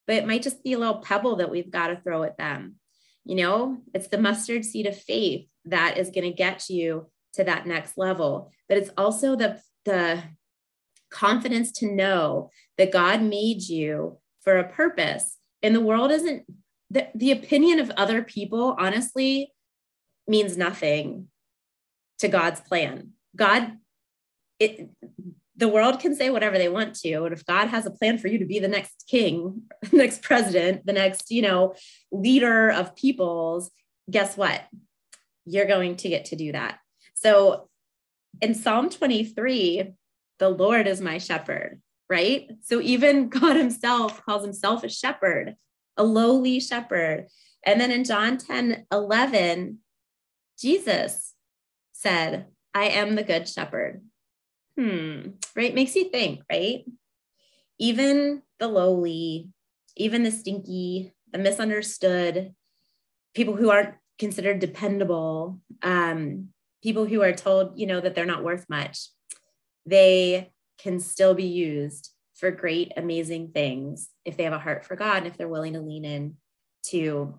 But 0.07 0.17
it 0.17 0.27
might 0.27 0.43
just 0.43 0.63
be 0.63 0.75
a 0.75 0.79
little 0.79 0.99
pebble 0.99 1.37
that 1.37 1.51
we've 1.51 1.71
got 1.71 1.89
to 1.89 2.01
throw 2.01 2.23
at 2.23 2.37
them. 2.37 2.77
You 3.25 3.37
know, 3.37 3.79
it's 3.95 4.09
the 4.09 4.19
mustard 4.19 4.65
seed 4.65 4.87
of 4.87 4.97
faith 4.97 5.49
that 5.65 5.97
is 5.97 6.11
going 6.11 6.31
to 6.31 6.37
get 6.37 6.69
you 6.69 7.07
to 7.35 7.45
that 7.45 7.67
next 7.67 7.97
level. 7.97 8.53
But 8.69 8.79
it's 8.79 8.91
also 8.99 9.35
the, 9.35 9.61
the 9.85 10.23
confidence 11.11 11.73
to 11.73 11.91
know 11.91 12.51
that 12.79 12.93
God 12.93 13.23
made 13.23 13.63
you 13.63 14.19
for 14.43 14.59
a 14.59 14.69
purpose. 14.69 15.39
And 15.63 15.75
the 15.75 15.81
world 15.81 16.11
isn't, 16.11 16.45
the, 16.91 17.09
the 17.15 17.31
opinion 17.31 17.79
of 17.79 17.91
other 17.93 18.23
people, 18.23 18.77
honestly, 18.79 19.53
means 20.29 20.57
nothing 20.57 21.29
to 22.19 22.29
God's 22.29 22.61
plan. 22.61 23.13
God, 23.35 23.79
it, 24.59 24.91
the 25.63 25.69
world 25.69 26.01
can 26.01 26.13
say 26.17 26.29
whatever 26.29 26.59
they 26.59 26.69
want 26.69 26.93
to. 26.97 27.23
And 27.23 27.33
if 27.33 27.47
God 27.47 27.69
has 27.69 27.87
a 27.87 27.91
plan 27.93 28.19
for 28.19 28.27
you 28.27 28.39
to 28.41 28.45
be 28.45 28.59
the 28.59 28.67
next 28.67 29.05
king, 29.09 29.63
the 29.91 29.97
next 29.97 30.21
president, 30.21 30.85
the 30.85 30.93
next, 30.93 31.31
you 31.31 31.41
know, 31.41 31.75
leader 32.11 32.69
of 32.69 32.97
peoples, 32.97 33.71
guess 34.11 34.37
what? 34.37 34.61
You're 35.45 35.67
going 35.67 35.95
to 35.97 36.09
get 36.09 36.27
to 36.27 36.37
do 36.37 36.51
that. 36.51 36.81
So 37.15 37.69
in 38.41 38.55
Psalm 38.55 38.91
23, 38.91 39.93
the 40.41 40.49
Lord 40.49 40.89
is 40.89 41.01
my 41.01 41.19
shepherd, 41.19 41.81
right? 42.11 42.51
So 42.63 42.81
even 42.81 43.29
God 43.29 43.55
himself 43.55 44.25
calls 44.25 44.43
himself 44.43 44.83
a 44.83 44.89
shepherd, 44.89 45.55
a 45.97 46.03
lowly 46.03 46.59
shepherd. 46.59 47.29
And 47.65 47.81
then 47.81 47.93
in 47.93 48.03
John 48.03 48.37
10 48.37 48.87
11, 48.91 49.79
Jesus 50.59 51.35
said, 51.93 52.47
I 52.75 52.87
am 52.87 53.15
the 53.15 53.23
good 53.23 53.49
shepherd. 53.49 54.03
Hmm, 54.77 55.33
right? 55.55 55.75
Makes 55.75 55.97
you 55.97 56.11
think, 56.11 56.41
right? 56.51 56.85
Even 57.79 58.43
the 58.59 58.69
lowly, 58.69 59.49
even 59.97 60.23
the 60.23 60.31
stinky, 60.31 61.13
the 61.33 61.39
misunderstood, 61.39 62.55
people 63.35 63.57
who 63.57 63.71
aren't 63.71 63.95
considered 64.19 64.61
dependable, 64.61 65.61
um, 65.83 66.49
people 66.83 67.07
who 67.07 67.23
are 67.23 67.33
told, 67.33 67.79
you 67.79 67.87
know, 67.87 68.01
that 68.01 68.15
they're 68.15 68.25
not 68.27 68.45
worth 68.45 68.67
much, 68.69 69.09
they 69.87 70.51
can 70.79 71.01
still 71.01 71.35
be 71.35 71.45
used 71.45 72.11
for 72.35 72.51
great, 72.51 72.93
amazing 72.97 73.53
things 73.53 74.11
if 74.25 74.37
they 74.37 74.45
have 74.45 74.53
a 74.53 74.59
heart 74.59 74.85
for 74.85 74.97
God 74.97 75.19
and 75.19 75.27
if 75.27 75.37
they're 75.37 75.49
willing 75.49 75.75
to 75.75 75.81
lean 75.81 76.05
in 76.05 76.37
to 76.85 77.39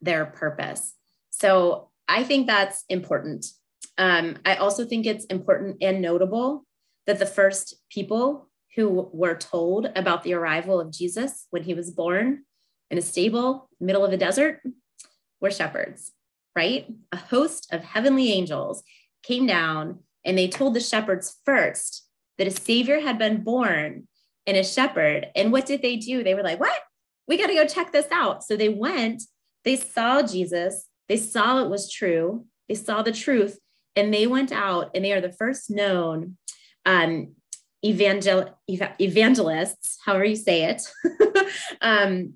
their 0.00 0.26
purpose. 0.26 0.94
So 1.30 1.90
I 2.08 2.24
think 2.24 2.46
that's 2.46 2.84
important. 2.88 3.46
Um, 3.98 4.36
I 4.44 4.56
also 4.56 4.84
think 4.84 5.06
it's 5.06 5.24
important 5.26 5.78
and 5.80 6.00
notable 6.00 6.64
that 7.06 7.18
the 7.18 7.26
first 7.26 7.74
people 7.90 8.48
who 8.76 9.10
were 9.12 9.34
told 9.34 9.90
about 9.96 10.22
the 10.22 10.34
arrival 10.34 10.80
of 10.80 10.92
Jesus 10.92 11.46
when 11.50 11.62
he 11.62 11.74
was 11.74 11.90
born 11.90 12.44
in 12.90 12.98
a 12.98 13.02
stable, 13.02 13.68
middle 13.80 14.04
of 14.04 14.12
a 14.12 14.16
desert, 14.16 14.62
were 15.40 15.50
shepherds, 15.50 16.12
right? 16.56 16.86
A 17.10 17.16
host 17.16 17.68
of 17.72 17.82
heavenly 17.82 18.32
angels 18.32 18.82
came 19.22 19.46
down 19.46 20.00
and 20.24 20.38
they 20.38 20.48
told 20.48 20.74
the 20.74 20.80
shepherds 20.80 21.38
first 21.44 22.06
that 22.38 22.46
a 22.46 22.50
savior 22.50 23.00
had 23.00 23.18
been 23.18 23.42
born 23.42 24.08
and 24.46 24.56
a 24.56 24.64
shepherd. 24.64 25.28
And 25.34 25.52
what 25.52 25.66
did 25.66 25.82
they 25.82 25.96
do? 25.96 26.22
They 26.22 26.34
were 26.34 26.42
like, 26.42 26.60
what? 26.60 26.80
We 27.28 27.36
got 27.36 27.48
to 27.48 27.54
go 27.54 27.66
check 27.66 27.92
this 27.92 28.08
out. 28.10 28.42
So 28.42 28.56
they 28.56 28.68
went, 28.68 29.22
they 29.64 29.76
saw 29.76 30.22
Jesus, 30.22 30.88
they 31.08 31.16
saw 31.16 31.62
it 31.62 31.70
was 31.70 31.90
true, 31.90 32.46
they 32.68 32.74
saw 32.74 33.02
the 33.02 33.12
truth, 33.12 33.58
and 33.96 34.12
they 34.12 34.26
went 34.26 34.52
out 34.52 34.90
and 34.94 35.04
they 35.04 35.12
are 35.12 35.20
the 35.20 35.32
first 35.32 35.70
known 35.70 36.36
um, 36.86 37.34
evangel- 37.84 38.58
ev- 38.68 38.94
evangelists, 39.00 39.98
however 40.04 40.24
you 40.24 40.36
say 40.36 40.64
it, 40.64 40.82
um, 41.80 42.34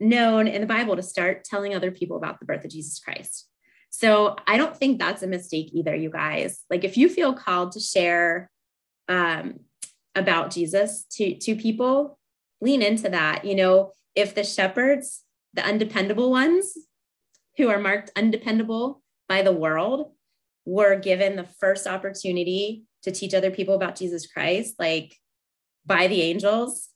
known 0.00 0.46
in 0.48 0.60
the 0.60 0.66
Bible 0.66 0.96
to 0.96 1.02
start 1.02 1.44
telling 1.44 1.74
other 1.74 1.90
people 1.90 2.16
about 2.16 2.40
the 2.40 2.46
birth 2.46 2.64
of 2.64 2.70
Jesus 2.70 2.98
Christ. 2.98 3.48
So 3.90 4.36
I 4.46 4.56
don't 4.56 4.76
think 4.76 4.98
that's 4.98 5.22
a 5.22 5.26
mistake 5.26 5.70
either, 5.72 5.94
you 5.94 6.10
guys. 6.10 6.64
Like 6.70 6.84
if 6.84 6.96
you 6.96 7.08
feel 7.08 7.34
called 7.34 7.72
to 7.72 7.80
share 7.80 8.50
um, 9.08 9.60
about 10.14 10.50
Jesus 10.50 11.04
to, 11.12 11.36
to 11.36 11.54
people, 11.54 12.18
lean 12.60 12.82
into 12.82 13.08
that. 13.10 13.44
You 13.44 13.54
know, 13.54 13.92
if 14.14 14.34
the 14.34 14.44
shepherds, 14.44 15.22
the 15.54 15.62
undependable 15.62 16.30
ones 16.30 16.72
who 17.58 17.68
are 17.68 17.78
marked 17.78 18.10
undependable 18.16 19.02
by 19.28 19.42
the 19.42 19.52
world, 19.52 20.12
were 20.64 20.96
given 20.96 21.36
the 21.36 21.46
first 21.60 21.86
opportunity 21.86 22.84
to 23.02 23.10
teach 23.10 23.34
other 23.34 23.50
people 23.50 23.74
about 23.74 23.96
Jesus 23.96 24.26
Christ, 24.26 24.76
like 24.78 25.16
by 25.84 26.06
the 26.06 26.22
angels, 26.22 26.90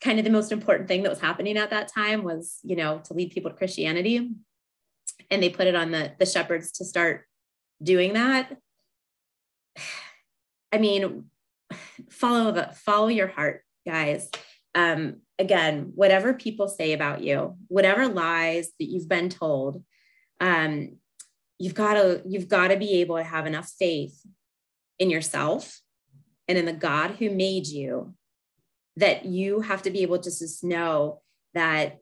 kind 0.00 0.18
of 0.18 0.24
the 0.24 0.30
most 0.30 0.52
important 0.52 0.88
thing 0.88 1.02
that 1.02 1.10
was 1.10 1.20
happening 1.20 1.56
at 1.56 1.70
that 1.70 1.92
time 1.92 2.22
was, 2.22 2.60
you 2.62 2.76
know, 2.76 3.00
to 3.04 3.14
lead 3.14 3.32
people 3.32 3.50
to 3.50 3.56
Christianity. 3.56 4.30
And 5.30 5.42
they 5.42 5.50
put 5.50 5.66
it 5.66 5.74
on 5.74 5.90
the, 5.90 6.12
the 6.18 6.26
shepherds 6.26 6.72
to 6.72 6.84
start 6.84 7.24
doing 7.82 8.12
that. 8.14 8.56
I 10.72 10.78
mean, 10.78 11.24
follow 12.10 12.52
the 12.52 12.70
follow 12.74 13.08
your 13.08 13.28
heart, 13.28 13.64
guys. 13.86 14.30
Um, 14.74 15.22
again, 15.38 15.92
whatever 15.94 16.34
people 16.34 16.68
say 16.68 16.92
about 16.92 17.22
you, 17.22 17.56
whatever 17.68 18.06
lies 18.06 18.70
that 18.78 18.84
you've 18.84 19.08
been 19.08 19.28
told, 19.28 19.82
um, 20.40 20.98
you've 21.58 21.74
got 21.74 21.94
to 21.94 22.22
you've 22.26 22.48
got 22.48 22.68
to 22.68 22.76
be 22.76 23.00
able 23.00 23.16
to 23.16 23.24
have 23.24 23.46
enough 23.46 23.70
faith 23.78 24.20
in 24.98 25.10
yourself 25.10 25.80
and 26.46 26.58
in 26.58 26.64
the 26.64 26.72
God 26.72 27.12
who 27.18 27.30
made 27.30 27.66
you 27.66 28.14
that 28.96 29.26
you 29.26 29.60
have 29.60 29.82
to 29.82 29.90
be 29.90 30.02
able 30.02 30.18
to 30.18 30.30
just 30.30 30.64
know 30.64 31.20
that 31.54 31.98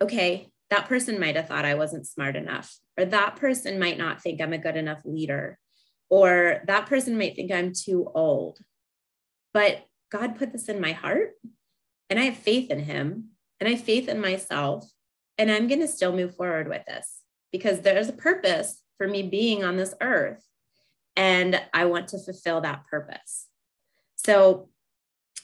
okay, 0.00 0.48
that 0.70 0.88
person 0.88 1.20
might 1.20 1.36
have 1.36 1.46
thought 1.46 1.64
I 1.64 1.74
wasn't 1.74 2.06
smart 2.06 2.34
enough, 2.34 2.76
or 2.98 3.04
that 3.04 3.36
person 3.36 3.78
might 3.78 3.98
not 3.98 4.20
think 4.20 4.40
I'm 4.40 4.52
a 4.52 4.58
good 4.58 4.76
enough 4.76 5.02
leader, 5.04 5.58
or 6.10 6.62
that 6.66 6.86
person 6.86 7.16
might 7.16 7.36
think 7.36 7.52
I'm 7.52 7.72
too 7.72 8.10
old, 8.14 8.58
but 9.54 9.84
God 10.10 10.36
put 10.36 10.52
this 10.52 10.68
in 10.68 10.80
my 10.80 10.92
heart 10.92 11.30
and 12.10 12.18
I 12.18 12.24
have 12.24 12.36
faith 12.36 12.70
in 12.70 12.80
him 12.80 13.30
and 13.58 13.68
I 13.68 13.72
have 13.72 13.82
faith 13.82 14.08
in 14.08 14.20
myself. 14.20 14.84
And 15.38 15.50
I'm 15.50 15.66
going 15.66 15.80
to 15.80 15.88
still 15.88 16.12
move 16.12 16.36
forward 16.36 16.68
with 16.68 16.84
this 16.86 17.22
because 17.50 17.80
there's 17.80 18.10
a 18.10 18.12
purpose 18.12 18.81
for 18.98 19.08
me 19.08 19.22
being 19.22 19.64
on 19.64 19.76
this 19.76 19.94
earth. 20.00 20.44
And 21.16 21.60
I 21.74 21.84
want 21.86 22.08
to 22.08 22.18
fulfill 22.18 22.60
that 22.62 22.86
purpose. 22.86 23.46
So, 24.16 24.68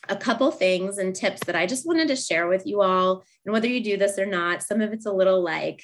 a 0.09 0.17
couple 0.17 0.51
things 0.51 0.97
and 0.97 1.15
tips 1.15 1.45
that 1.45 1.57
I 1.57 1.67
just 1.67 1.87
wanted 1.87 2.09
to 2.09 2.17
share 2.17 2.47
with 2.47 2.67
you 2.67 2.81
all. 2.81 3.25
And 3.45 3.53
whether 3.53 3.67
you 3.67 3.83
do 3.83 3.97
this 3.97 4.19
or 4.19 4.25
not, 4.25 4.63
some 4.63 4.81
of 4.81 4.93
it's 4.93 5.07
a 5.07 5.13
little 5.13 5.43
like 5.43 5.83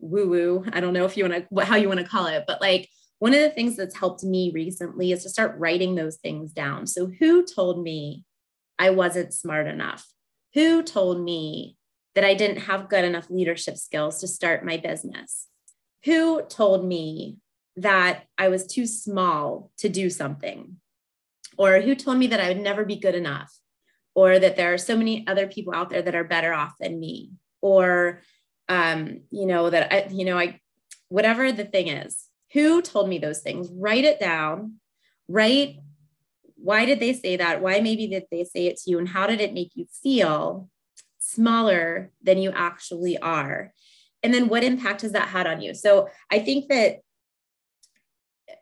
woo 0.00 0.28
woo. 0.28 0.64
I 0.72 0.80
don't 0.80 0.92
know 0.92 1.04
if 1.04 1.16
you 1.16 1.28
want 1.28 1.48
to, 1.48 1.64
how 1.64 1.76
you 1.76 1.88
want 1.88 2.00
to 2.00 2.06
call 2.06 2.26
it, 2.26 2.44
but 2.46 2.60
like 2.60 2.88
one 3.18 3.34
of 3.34 3.40
the 3.40 3.50
things 3.50 3.76
that's 3.76 3.96
helped 3.96 4.22
me 4.22 4.52
recently 4.54 5.12
is 5.12 5.22
to 5.24 5.28
start 5.28 5.58
writing 5.58 5.94
those 5.94 6.16
things 6.16 6.52
down. 6.52 6.86
So, 6.86 7.06
who 7.06 7.44
told 7.44 7.82
me 7.82 8.24
I 8.78 8.90
wasn't 8.90 9.34
smart 9.34 9.66
enough? 9.66 10.06
Who 10.54 10.82
told 10.82 11.20
me 11.20 11.76
that 12.14 12.24
I 12.24 12.34
didn't 12.34 12.62
have 12.62 12.88
good 12.88 13.04
enough 13.04 13.30
leadership 13.30 13.76
skills 13.76 14.20
to 14.20 14.28
start 14.28 14.64
my 14.64 14.76
business? 14.76 15.46
Who 16.04 16.42
told 16.42 16.84
me 16.86 17.38
that 17.76 18.24
I 18.36 18.48
was 18.48 18.66
too 18.66 18.86
small 18.86 19.70
to 19.78 19.88
do 19.88 20.10
something? 20.10 20.76
Or 21.56 21.80
who 21.80 21.94
told 21.94 22.18
me 22.18 22.28
that 22.28 22.40
I 22.40 22.48
would 22.48 22.60
never 22.60 22.84
be 22.84 22.96
good 22.96 23.14
enough? 23.14 23.52
Or 24.14 24.38
that 24.38 24.56
there 24.56 24.72
are 24.72 24.78
so 24.78 24.96
many 24.96 25.26
other 25.26 25.46
people 25.46 25.74
out 25.74 25.90
there 25.90 26.02
that 26.02 26.14
are 26.14 26.24
better 26.24 26.52
off 26.52 26.74
than 26.80 26.98
me? 26.98 27.32
Or, 27.60 28.22
um, 28.68 29.22
you 29.30 29.46
know, 29.46 29.70
that 29.70 29.92
I, 29.92 30.08
you 30.10 30.24
know, 30.24 30.38
I, 30.38 30.60
whatever 31.08 31.50
the 31.52 31.64
thing 31.64 31.88
is, 31.88 32.26
who 32.52 32.80
told 32.82 33.08
me 33.08 33.18
those 33.18 33.40
things? 33.40 33.70
Write 33.72 34.04
it 34.04 34.20
down. 34.20 34.74
Write 35.28 35.78
why 36.58 36.84
did 36.84 37.00
they 37.00 37.12
say 37.12 37.36
that? 37.36 37.62
Why 37.62 37.80
maybe 37.80 38.08
did 38.08 38.24
they 38.30 38.44
say 38.44 38.66
it 38.66 38.78
to 38.78 38.90
you? 38.90 38.98
And 38.98 39.08
how 39.08 39.26
did 39.26 39.40
it 39.40 39.54
make 39.54 39.70
you 39.74 39.86
feel 40.02 40.68
smaller 41.18 42.10
than 42.22 42.38
you 42.38 42.50
actually 42.50 43.16
are? 43.18 43.72
And 44.22 44.34
then 44.34 44.48
what 44.48 44.64
impact 44.64 45.02
has 45.02 45.12
that 45.12 45.28
had 45.28 45.46
on 45.46 45.60
you? 45.60 45.74
So 45.74 46.08
I 46.30 46.40
think 46.40 46.68
that 46.68 46.98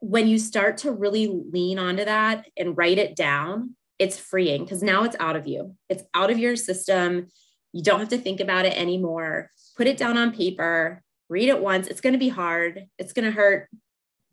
when 0.01 0.29
you 0.29 0.39
start 0.39 0.79
to 0.79 0.93
really 0.93 1.27
lean 1.27 1.79
onto 1.79 2.05
that 2.05 2.47
and 2.57 2.77
write 2.77 2.99
it 2.99 3.17
down, 3.17 3.75
it's 3.99 4.19
freeing 4.19 4.63
because 4.65 4.83
now 4.83 5.05
it's 5.05 5.17
out 5.19 5.37
of 5.37 5.47
you. 5.47 5.75
It's 5.89 6.03
out 6.15 6.31
of 6.31 6.39
your 6.39 6.57
system. 6.57 7.29
You 7.73 7.83
don't 7.83 8.01
have 8.01 8.11
to 8.11 8.19
think 8.19 8.41
about 8.41 8.67
it 8.67 8.77
anymore. 8.77 9.51
Put 9.77 9.87
it 9.87 9.97
down 9.97 10.19
on 10.19 10.33
paper, 10.33 11.03
read 11.29 11.49
it 11.49 11.61
once. 11.61 11.87
It's 11.89 12.01
going 12.01 12.13
to 12.13 12.19
be 12.19 12.29
hard. 12.29 12.87
It's 12.99 13.13
going 13.13 13.25
to 13.25 13.31
hurt. 13.31 13.69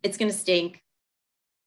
It's 0.02 0.18
going 0.18 0.30
to 0.30 0.36
stink, 0.36 0.82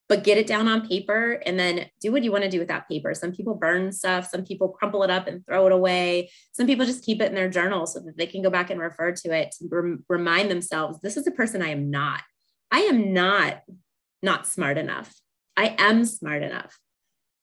but 0.09 0.23
get 0.23 0.37
it 0.37 0.47
down 0.47 0.67
on 0.67 0.87
paper 0.87 1.41
and 1.45 1.59
then 1.59 1.85
do 1.99 2.11
what 2.11 2.23
you 2.23 2.31
want 2.31 2.43
to 2.43 2.49
do 2.49 2.59
with 2.59 2.69
that 2.69 2.87
paper. 2.87 3.13
Some 3.13 3.33
people 3.33 3.55
burn 3.55 3.91
stuff, 3.91 4.29
some 4.29 4.43
people 4.43 4.69
crumple 4.69 5.03
it 5.03 5.09
up 5.09 5.27
and 5.27 5.45
throw 5.45 5.65
it 5.65 5.73
away. 5.73 6.31
Some 6.53 6.65
people 6.65 6.85
just 6.85 7.03
keep 7.03 7.21
it 7.21 7.27
in 7.27 7.35
their 7.35 7.49
journal 7.49 7.85
so 7.85 7.99
that 7.99 8.17
they 8.17 8.25
can 8.25 8.41
go 8.41 8.49
back 8.49 8.69
and 8.69 8.79
refer 8.79 9.11
to 9.11 9.31
it 9.31 9.53
to 9.59 9.67
rem- 9.69 10.05
remind 10.07 10.49
themselves 10.49 10.99
this 11.01 11.17
is 11.17 11.25
the 11.25 11.31
person 11.31 11.61
I 11.61 11.69
am 11.69 11.89
not. 11.89 12.21
I 12.71 12.81
am 12.81 13.13
not 13.13 13.61
not 14.23 14.47
smart 14.47 14.77
enough. 14.77 15.13
I 15.55 15.75
am 15.77 16.05
smart 16.05 16.41
enough. 16.41 16.79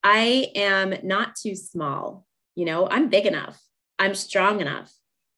I 0.02 0.50
am 0.54 0.94
not 1.02 1.36
too 1.36 1.54
small. 1.54 2.26
You 2.56 2.64
know, 2.64 2.88
I'm 2.88 3.08
big 3.08 3.26
enough. 3.26 3.60
I'm 3.98 4.14
strong 4.14 4.60
enough. 4.60 4.92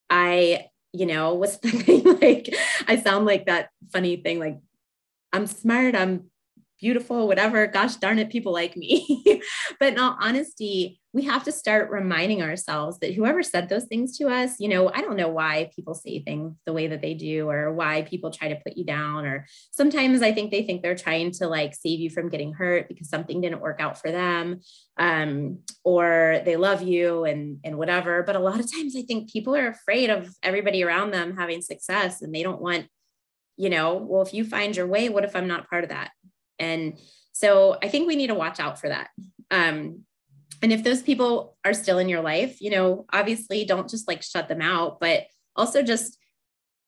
I 0.09 0.67
you 0.93 1.05
know, 1.05 1.33
what's 1.33 1.57
the 1.57 1.69
thing 1.71 2.03
like? 2.21 2.55
I 2.87 2.95
sound 2.95 3.25
like 3.25 3.45
that 3.47 3.69
funny 3.91 4.17
thing, 4.17 4.39
like 4.39 4.59
I'm 5.33 5.45
smart, 5.45 5.93
I'm 5.93 6.31
beautiful, 6.79 7.27
whatever. 7.27 7.67
Gosh 7.67 7.95
darn 7.95 8.19
it, 8.19 8.29
people 8.29 8.53
like 8.53 8.77
me. 8.77 9.41
but 9.79 9.93
in 9.93 9.99
all 9.99 10.17
honesty, 10.19 10.99
we 11.13 11.23
have 11.23 11.43
to 11.45 11.51
start 11.51 11.89
reminding 11.89 12.43
ourselves 12.43 12.99
that 12.99 13.13
whoever 13.13 13.41
said 13.41 13.69
those 13.69 13.85
things 13.85 14.17
to 14.17 14.27
us, 14.27 14.59
you 14.59 14.69
know, 14.69 14.91
I 14.93 15.01
don't 15.01 15.17
know 15.17 15.29
why 15.29 15.71
people 15.75 15.95
say 15.95 16.19
things 16.19 16.53
the 16.65 16.73
way 16.73 16.87
that 16.87 17.01
they 17.01 17.15
do 17.15 17.49
or 17.49 17.73
why 17.73 18.03
people 18.03 18.29
try 18.29 18.49
to 18.49 18.59
put 18.63 18.77
you 18.77 18.85
down. 18.85 19.25
Or 19.25 19.47
sometimes 19.71 20.21
I 20.21 20.31
think 20.31 20.51
they 20.51 20.63
think 20.63 20.83
they're 20.83 20.95
trying 20.95 21.31
to 21.31 21.47
like 21.47 21.73
save 21.73 21.99
you 21.99 22.11
from 22.11 22.29
getting 22.29 22.53
hurt 22.53 22.87
because 22.87 23.09
something 23.09 23.41
didn't 23.41 23.61
work 23.61 23.79
out 23.79 23.99
for 23.99 24.11
them. 24.11 24.59
Um, 24.97 25.59
or 25.83 26.41
they 26.45 26.55
love 26.55 26.83
you 26.83 27.23
and 27.23 27.59
and 27.63 27.77
whatever. 27.77 28.21
But 28.21 28.35
a 28.35 28.39
lot 28.39 28.59
of 28.59 28.71
times 28.71 28.95
I 28.95 29.01
think 29.01 29.31
people 29.31 29.55
are 29.55 29.69
afraid 29.69 30.11
of 30.11 30.29
everybody 30.43 30.83
around 30.83 31.11
them 31.11 31.35
having 31.35 31.61
success 31.61 32.21
and 32.21 32.33
they 32.33 32.43
don't 32.43 32.61
want, 32.61 32.87
you 33.55 33.71
know, 33.71 33.95
well, 33.95 34.21
if 34.21 34.35
you 34.35 34.43
find 34.43 34.75
your 34.75 34.87
way, 34.87 35.09
what 35.09 35.23
if 35.23 35.35
I'm 35.35 35.47
not 35.47 35.67
part 35.67 35.83
of 35.83 35.89
that? 35.89 36.11
And 36.59 36.97
so 37.33 37.77
I 37.81 37.87
think 37.87 38.07
we 38.07 38.15
need 38.15 38.27
to 38.27 38.33
watch 38.33 38.59
out 38.59 38.79
for 38.79 38.89
that. 38.89 39.09
Um, 39.51 40.03
and 40.61 40.73
if 40.73 40.83
those 40.83 41.01
people 41.01 41.57
are 41.63 41.73
still 41.73 41.99
in 41.99 42.09
your 42.09 42.21
life, 42.21 42.61
you 42.61 42.71
know, 42.71 43.05
obviously 43.13 43.63
don't 43.65 43.89
just 43.89 44.07
like 44.07 44.23
shut 44.23 44.47
them 44.47 44.61
out, 44.61 44.99
but 44.99 45.27
also 45.55 45.83
just 45.83 46.17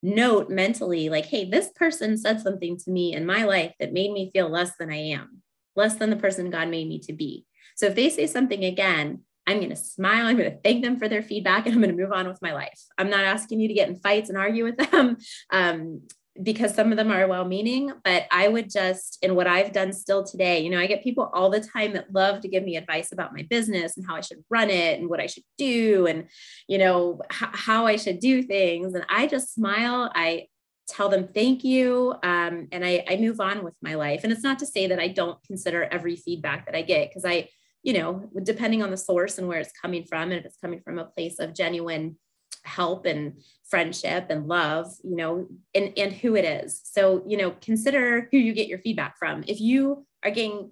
note 0.02 0.50
mentally, 0.50 1.10
like, 1.10 1.26
hey, 1.26 1.50
this 1.50 1.70
person 1.76 2.18
said 2.18 2.42
something 2.42 2.78
to 2.78 2.90
me 2.90 3.14
in 3.14 3.26
my 3.26 3.44
life 3.44 3.74
that 3.80 3.94
made 3.94 4.12
me 4.12 4.32
feel 4.34 4.50
less 4.50 4.76
than 4.78 4.92
I 4.92 5.12
am, 5.12 5.42
less 5.76 5.96
than 5.96 6.10
the 6.10 6.16
person 6.16 6.50
God 6.50 6.70
made 6.70 6.88
me 6.88 7.00
to 7.00 7.14
be. 7.14 7.46
So 7.76 7.88
if 7.88 7.96
they 7.96 8.10
say 8.10 8.28
something 8.28 8.64
again, 8.64 9.22
I'm 9.46 9.58
going 9.58 9.70
to 9.70 9.76
smile. 9.76 10.28
I'm 10.28 10.38
going 10.38 10.52
to 10.52 10.60
thank 10.60 10.84
them 10.84 11.00
for 11.00 11.08
their 11.08 11.24
feedback 11.24 11.66
and 11.66 11.74
I'm 11.74 11.82
going 11.82 11.96
to 11.96 12.02
move 12.02 12.12
on 12.12 12.28
with 12.28 12.42
my 12.42 12.54
life. 12.54 12.80
I'm 12.98 13.10
not 13.10 13.24
asking 13.24 13.60
you 13.60 13.68
to 13.68 13.74
get 13.74 13.90
in 13.90 13.96
fights 13.96 14.30
and 14.30 14.38
argue 14.38 14.64
with 14.64 14.78
them. 14.78 15.18
Um, 15.52 16.02
because 16.42 16.74
some 16.74 16.92
of 16.92 16.98
them 16.98 17.12
are 17.12 17.28
well 17.28 17.46
meaning, 17.46 17.92
but 18.04 18.26
I 18.32 18.48
would 18.48 18.70
just, 18.70 19.18
in 19.22 19.36
what 19.36 19.48
I've 19.48 19.74
done 19.74 19.92
still 19.92 20.24
today, 20.24 20.60
you 20.62 20.70
know, 20.70 20.80
I 20.80 20.88
get 20.88 21.04
people 21.04 21.30
all 21.34 21.50
the 21.50 21.60
time 21.60 21.94
that 21.94 22.14
love 22.14 22.42
to 22.42 22.48
give 22.48 22.64
me 22.64 22.78
advice 22.78 23.12
about 23.12 23.34
my 23.34 23.44
business 23.50 23.98
and 23.98 24.06
how 24.08 24.16
I 24.16 24.22
should 24.22 24.44
run 24.50 24.70
it 24.70 25.00
and 25.00 25.10
what 25.10 25.20
I 25.20 25.26
should 25.26 25.44
do 25.58 26.08
and, 26.08 26.28
you 26.68 26.78
know, 26.78 27.22
h- 27.32 27.50
how 27.54 27.88
I 27.88 27.98
should 27.98 28.20
do 28.20 28.42
things. 28.42 28.94
And 28.94 29.06
I 29.10 29.28
just 29.28 29.54
smile. 29.54 30.12
I, 30.16 30.48
tell 30.88 31.08
them 31.08 31.28
thank 31.28 31.64
you 31.64 32.16
um, 32.24 32.68
and 32.72 32.84
I, 32.84 33.06
I 33.08 33.18
move 33.18 33.40
on 33.40 33.64
with 33.64 33.76
my 33.80 33.94
life 33.94 34.22
and 34.24 34.34
it's 34.34 34.42
not 34.42 34.58
to 34.60 34.66
say 34.66 34.88
that 34.88 35.00
i 35.00 35.08
don't 35.08 35.38
consider 35.44 35.84
every 35.84 36.16
feedback 36.16 36.66
that 36.66 36.76
i 36.76 36.82
get 36.82 37.10
because 37.10 37.26
i 37.26 37.48
you 37.84 37.94
know 37.94 38.28
depending 38.42 38.82
on 38.82 38.90
the 38.90 38.98
source 38.98 39.38
and 39.38 39.48
where 39.48 39.60
it's 39.60 39.72
coming 39.80 40.04
from 40.04 40.32
and 40.32 40.40
if 40.40 40.46
it's 40.46 40.58
coming 40.58 40.82
from 40.82 40.98
a 40.98 41.06
place 41.06 41.38
of 41.38 41.54
genuine 41.54 42.18
help 42.64 43.06
and 43.06 43.42
friendship 43.68 44.28
and 44.30 44.48
love 44.48 44.88
you 45.04 45.16
know 45.16 45.48
and 45.74 45.94
and 45.98 46.14
who 46.14 46.36
it 46.36 46.46
is. 46.46 46.82
So 46.84 47.24
you 47.28 47.38
know 47.38 47.52
consider 47.62 48.28
who 48.32 48.38
you 48.38 48.54
get 48.54 48.68
your 48.68 48.80
feedback 48.80 49.18
from. 49.18 49.44
If 49.48 49.60
you 49.62 50.06
are 50.24 50.32
getting 50.32 50.72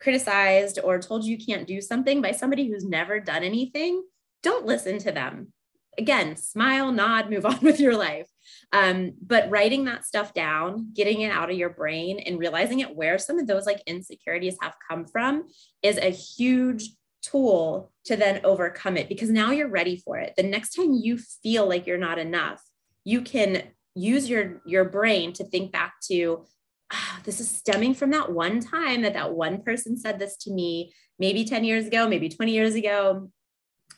criticized 0.00 0.78
or 0.82 0.98
told 0.98 1.24
you 1.24 1.38
can't 1.38 1.66
do 1.66 1.80
something 1.80 2.20
by 2.20 2.30
somebody 2.30 2.68
who's 2.68 2.84
never 2.84 3.18
done 3.18 3.42
anything 3.42 4.02
don't 4.42 4.66
listen 4.66 4.98
to 4.98 5.10
them. 5.10 5.52
Again 5.98 6.36
smile 6.36 6.92
nod 6.92 7.30
move 7.30 7.46
on 7.46 7.58
with 7.62 7.80
your 7.80 7.96
life. 7.96 8.28
Um, 8.72 9.14
but 9.20 9.50
writing 9.50 9.84
that 9.86 10.04
stuff 10.04 10.34
down 10.34 10.90
getting 10.94 11.22
it 11.22 11.32
out 11.32 11.50
of 11.50 11.56
your 11.56 11.70
brain 11.70 12.20
and 12.20 12.38
realizing 12.38 12.80
it 12.80 12.94
where 12.94 13.18
some 13.18 13.38
of 13.38 13.46
those 13.46 13.66
like 13.66 13.82
insecurities 13.86 14.56
have 14.60 14.74
come 14.88 15.06
from 15.06 15.48
is 15.82 15.98
a 15.98 16.10
huge 16.10 16.90
tool 17.30 17.92
to 18.04 18.16
then 18.16 18.40
overcome 18.44 18.96
it 18.96 19.08
because 19.08 19.30
now 19.30 19.50
you're 19.50 19.68
ready 19.68 19.96
for 19.96 20.18
it. 20.18 20.34
The 20.36 20.42
next 20.42 20.74
time 20.74 20.92
you 20.92 21.18
feel 21.18 21.68
like 21.68 21.86
you're 21.86 21.98
not 21.98 22.18
enough, 22.18 22.62
you 23.04 23.22
can 23.22 23.62
use 23.94 24.28
your 24.28 24.60
your 24.66 24.84
brain 24.84 25.32
to 25.32 25.44
think 25.44 25.72
back 25.72 25.94
to 26.02 26.44
oh, 26.92 27.18
this 27.24 27.40
is 27.40 27.50
stemming 27.50 27.94
from 27.94 28.10
that 28.10 28.30
one 28.30 28.60
time 28.60 29.02
that 29.02 29.14
that 29.14 29.32
one 29.32 29.62
person 29.62 29.96
said 29.96 30.18
this 30.18 30.36
to 30.36 30.52
me 30.52 30.92
maybe 31.18 31.44
10 31.44 31.64
years 31.64 31.86
ago 31.86 32.06
maybe 32.06 32.28
20 32.28 32.52
years 32.52 32.74
ago 32.74 33.30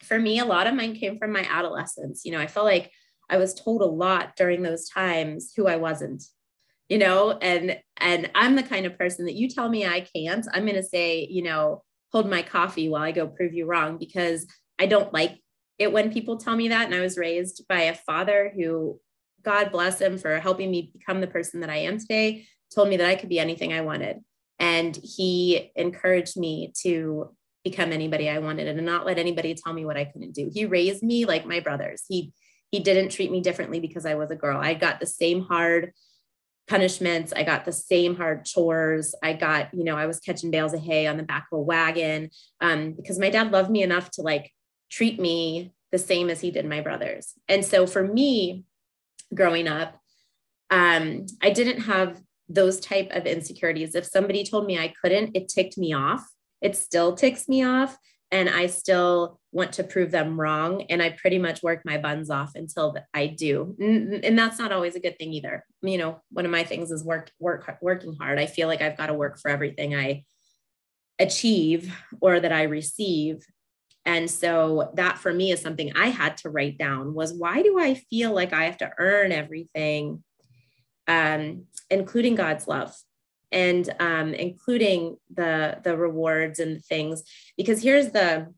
for 0.05 0.19
me 0.19 0.39
a 0.39 0.45
lot 0.45 0.69
of 0.69 0.75
mine 0.75 0.95
came 0.95 1.19
from 1.19 1.33
my 1.33 1.45
adolescence 1.51 2.25
you 2.25 2.31
know 2.31 2.39
i 2.39 2.47
felt 2.47 2.65
like 2.65 2.93
i 3.29 3.37
was 3.37 3.55
told 3.55 3.83
a 3.83 3.87
lot 3.87 4.37
during 4.37 4.63
those 4.63 4.89
times 4.89 5.53
who 5.57 5.67
i 5.67 5.75
wasn't 5.75 6.23
you 6.89 6.97
know 6.97 7.33
and 7.43 7.77
and 7.97 8.31
i'm 8.37 8.55
the 8.55 8.63
kind 8.63 8.87
of 8.87 8.97
person 8.97 9.25
that 9.25 9.35
you 9.35 9.49
tell 9.49 9.69
me 9.69 9.85
i 9.85 10.01
can't 10.01 10.47
i'm 10.55 10.63
going 10.63 10.77
to 10.77 10.83
say 10.83 11.27
you 11.29 11.43
know 11.43 11.83
hold 12.13 12.29
my 12.29 12.43
coffee 12.43 12.89
while 12.89 13.03
I 13.03 13.13
go 13.13 13.27
prove 13.27 13.53
you 13.53 13.67
wrong 13.67 13.99
because 13.99 14.47
I 14.79 14.87
don't 14.87 15.13
like 15.13 15.39
it 15.79 15.93
when 15.93 16.13
people 16.13 16.37
tell 16.37 16.57
me 16.57 16.69
that. 16.69 16.87
And 16.87 16.95
I 16.95 17.01
was 17.01 17.19
raised 17.19 17.67
by 17.69 17.83
a 17.83 17.95
father 17.95 18.53
who, 18.55 19.01
God 19.43 19.71
bless 19.71 20.01
him 20.01 20.19
for 20.19 20.39
helping 20.41 20.71
me 20.71 20.91
become 20.93 21.21
the 21.21 21.27
person 21.27 21.61
that 21.61 21.71
I 21.71 21.79
am 21.79 21.99
today, 21.99 22.47
told 22.75 22.89
me 22.89 22.97
that 22.97 23.09
I 23.09 23.15
could 23.15 23.29
be 23.29 23.39
anything 23.39 23.73
I 23.73 23.83
wanted. 23.83 24.19
And 24.59 24.99
he 25.03 25.71
encouraged 25.77 26.37
me 26.37 26.73
to 26.83 27.31
become 27.65 27.93
anybody 27.93 28.29
I 28.29 28.39
wanted 28.39 28.67
and 28.67 28.85
not 28.85 29.07
let 29.07 29.19
anybody 29.19 29.55
tell 29.55 29.73
me 29.73 29.85
what 29.85 29.97
I 29.97 30.05
couldn't 30.05 30.35
do. 30.35 30.51
He 30.53 30.67
raised 30.67 31.03
me 31.03 31.25
like 31.25 31.47
my 31.47 31.61
brothers. 31.61 32.05
He 32.09 32.33
he 32.71 32.81
didn't 32.81 33.11
treat 33.11 33.31
me 33.31 33.41
differently 33.41 33.81
because 33.81 34.05
I 34.05 34.15
was 34.15 34.31
a 34.31 34.37
girl. 34.37 34.61
I 34.61 34.75
got 34.75 35.01
the 35.01 35.07
same 35.07 35.41
hard 35.43 35.93
punishments. 36.69 37.33
I 37.35 37.43
got 37.43 37.65
the 37.65 37.73
same 37.73 38.17
hard 38.17 38.45
chores. 38.45 39.15
I 39.23 39.33
got, 39.33 39.73
you 39.73 39.85
know, 39.85 39.97
I 39.97 40.07
was 40.07 40.21
catching 40.21 40.51
bales 40.51 40.75
of 40.75 40.81
hay 40.81 41.07
on 41.07 41.17
the 41.17 41.23
back 41.23 41.47
of 41.51 41.59
a 41.59 41.63
wagon 41.63 42.31
um, 42.61 42.93
because 42.93 43.19
my 43.19 43.31
dad 43.31 43.51
loved 43.51 43.71
me 43.71 43.83
enough 43.83 44.11
to 44.13 44.23
like 44.23 44.53
treat 44.91 45.19
me 45.19 45.73
the 45.91 45.99
same 45.99 46.29
as 46.31 46.41
he 46.41 46.51
did 46.51 46.67
my 46.67 46.81
brothers. 46.81 47.33
And 47.49 47.65
so 47.65 47.87
for 47.87 48.07
me, 48.07 48.65
growing 49.35 49.67
up, 49.67 49.99
um, 50.71 51.27
I 51.43 51.51
didn't 51.51 51.83
have 51.83 52.21
those 52.49 52.81
type 52.81 53.11
of 53.13 53.27
insecurities. 53.27 53.95
If 53.95 54.05
somebody 54.05 54.45
told 54.45 54.67
me 54.67 54.79
I 54.79 54.93
couldn't, 55.03 55.35
it 55.35 55.49
ticked 55.49 55.79
me 55.79 55.95
off. 55.95 56.27
It 56.61 56.77
still 56.77 57.15
ticks 57.15 57.49
me 57.49 57.65
off 57.65 57.97
and 58.31 58.49
I 58.49 58.67
still 58.67 59.41
want 59.53 59.73
to 59.75 59.85
prove 59.85 60.11
them 60.11 60.39
wrong. 60.39 60.83
And 60.91 61.03
I 61.03 61.11
pretty 61.11 61.39
much 61.39 61.63
work 61.63 61.81
my 61.85 61.97
buns 61.97 62.29
off 62.29 62.53
until 62.55 62.97
I 63.15 63.27
do. 63.29 63.75
And 63.81 64.39
that's 64.39 64.59
not 64.59 64.73
always 64.73 64.95
a 64.95 65.01
good 65.01 65.19
thing 65.19 65.33
either. 65.33 65.65
You 65.83 65.99
know, 65.99 66.21
one 66.31 66.45
of 66.45 66.51
my 66.51 66.65
things 66.65 66.91
is 66.91 67.05
work, 67.05 67.31
work, 67.39 67.79
working 67.81 68.15
hard. 68.21 68.39
I 68.39 68.47
feel 68.47 68.69
like 68.69 68.83
I've 68.83 68.99
got 68.99 69.07
to 69.07 69.15
work 69.15 69.39
for 69.39 69.51
everything 69.51 69.95
I 69.95 70.25
achieve 71.19 71.95
or 72.21 72.39
that 72.39 72.53
I 72.53 72.65
receive. 72.65 73.45
And 74.05 74.31
so 74.31 74.91
that 74.95 75.19
for 75.19 75.33
me 75.33 75.53
is 75.53 75.61
something 75.61 75.93
I 75.97 76.09
had 76.09 76.37
to 76.39 76.51
write 76.51 76.79
down 76.79 77.15
was 77.15 77.33
why 77.33 77.63
do 77.63 77.79
I 77.79 77.95
feel 77.95 78.33
like 78.33 78.53
I 78.53 78.65
have 78.65 78.79
to 78.79 78.91
earn 78.99 79.33
everything, 79.33 80.23
um, 81.07 81.65
including 81.91 82.35
God's 82.35 82.69
love? 82.69 82.95
And 83.53 83.95
um, 83.99 84.35
including 84.35 85.17
the 85.35 85.79
the 85.83 85.97
rewards 85.97 86.59
and 86.59 86.85
things 86.85 87.23
because 87.57 87.83
here's 87.83 88.11
the 88.11 88.53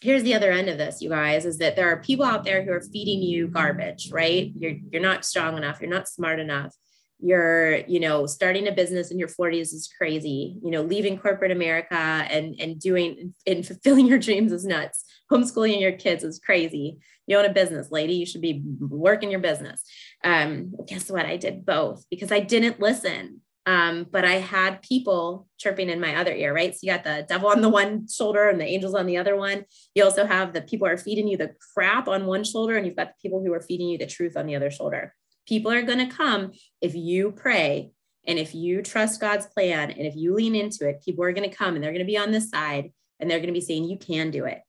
here's 0.00 0.22
the 0.22 0.34
other 0.34 0.50
end 0.50 0.68
of 0.68 0.78
this 0.78 1.02
you 1.02 1.10
guys 1.10 1.44
is 1.44 1.58
that 1.58 1.76
there 1.76 1.88
are 1.88 2.02
people 2.02 2.24
out 2.24 2.44
there 2.44 2.62
who 2.62 2.72
are 2.72 2.80
feeding 2.80 3.22
you 3.22 3.48
garbage 3.48 4.10
right? 4.10 4.52
You're 4.56 4.76
you're 4.90 5.02
not 5.02 5.24
strong 5.24 5.56
enough. 5.56 5.80
You're 5.80 5.90
not 5.90 6.08
smart 6.08 6.40
enough. 6.40 6.74
You're 7.18 7.78
you 7.86 8.00
know 8.00 8.26
starting 8.26 8.66
a 8.66 8.72
business 8.72 9.10
in 9.10 9.18
your 9.18 9.28
40s 9.28 9.74
is 9.74 9.90
crazy. 9.96 10.56
You 10.62 10.70
know 10.70 10.82
leaving 10.82 11.18
corporate 11.18 11.52
america 11.52 11.94
and 11.94 12.58
and 12.58 12.80
doing 12.80 13.34
and 13.46 13.66
fulfilling 13.66 14.06
your 14.06 14.18
dreams 14.18 14.52
is 14.52 14.64
nuts. 14.64 15.04
Homeschooling 15.30 15.80
your 15.80 15.92
kids 15.92 16.24
is 16.24 16.38
crazy. 16.38 16.98
You 17.26 17.36
own 17.36 17.44
a 17.44 17.52
business 17.52 17.90
lady. 17.90 18.14
You 18.14 18.26
should 18.26 18.40
be 18.40 18.62
working 18.80 19.30
your 19.30 19.40
business. 19.40 19.82
Um 20.24 20.74
guess 20.86 21.10
what? 21.10 21.26
I 21.26 21.36
did 21.36 21.66
both 21.66 22.06
because 22.10 22.32
i 22.32 22.40
didn't 22.40 22.80
listen 22.80 23.42
um, 23.66 24.06
but 24.10 24.24
I 24.24 24.36
had 24.36 24.82
people 24.82 25.46
chirping 25.58 25.90
in 25.90 26.00
my 26.00 26.16
other 26.16 26.32
ear, 26.32 26.54
right? 26.54 26.72
So 26.72 26.80
you 26.82 26.92
got 26.92 27.04
the 27.04 27.26
devil 27.28 27.50
on 27.50 27.60
the 27.60 27.68
one 27.68 28.06
shoulder 28.08 28.48
and 28.48 28.60
the 28.60 28.64
angels 28.64 28.94
on 28.94 29.06
the 29.06 29.18
other 29.18 29.36
one. 29.36 29.64
You 29.94 30.04
also 30.04 30.26
have 30.26 30.52
the 30.52 30.62
people 30.62 30.88
are 30.88 30.96
feeding 30.96 31.28
you 31.28 31.36
the 31.36 31.54
crap 31.74 32.08
on 32.08 32.26
one 32.26 32.44
shoulder, 32.44 32.76
and 32.76 32.86
you've 32.86 32.96
got 32.96 33.08
the 33.08 33.20
people 33.22 33.42
who 33.44 33.52
are 33.52 33.60
feeding 33.60 33.88
you 33.88 33.98
the 33.98 34.06
truth 34.06 34.36
on 34.36 34.46
the 34.46 34.56
other 34.56 34.70
shoulder. 34.70 35.14
People 35.46 35.72
are 35.72 35.82
going 35.82 35.98
to 35.98 36.14
come 36.14 36.52
if 36.80 36.94
you 36.94 37.32
pray 37.32 37.92
and 38.26 38.38
if 38.38 38.54
you 38.54 38.82
trust 38.82 39.20
God's 39.20 39.46
plan 39.46 39.90
and 39.90 40.06
if 40.06 40.14
you 40.14 40.34
lean 40.34 40.54
into 40.54 40.88
it, 40.88 41.02
people 41.04 41.24
are 41.24 41.32
going 41.32 41.48
to 41.48 41.56
come 41.56 41.74
and 41.74 41.82
they're 41.82 41.92
going 41.92 42.04
to 42.04 42.10
be 42.10 42.18
on 42.18 42.30
this 42.30 42.50
side 42.50 42.92
and 43.18 43.30
they're 43.30 43.38
going 43.38 43.48
to 43.48 43.52
be 43.52 43.60
saying, 43.60 43.84
You 43.84 43.98
can 43.98 44.30
do 44.30 44.46
it. 44.46 44.62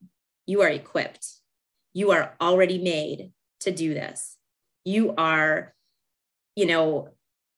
You 0.45 0.62
are 0.62 0.69
equipped. 0.69 1.25
You 1.93 2.12
are 2.12 2.36
already 2.41 2.77
made 2.77 3.32
to 3.62 3.71
do 3.71 3.93
this. 3.93 4.38
You 4.84 5.13
are, 5.17 5.73
you 6.56 6.65
know, 6.65 7.10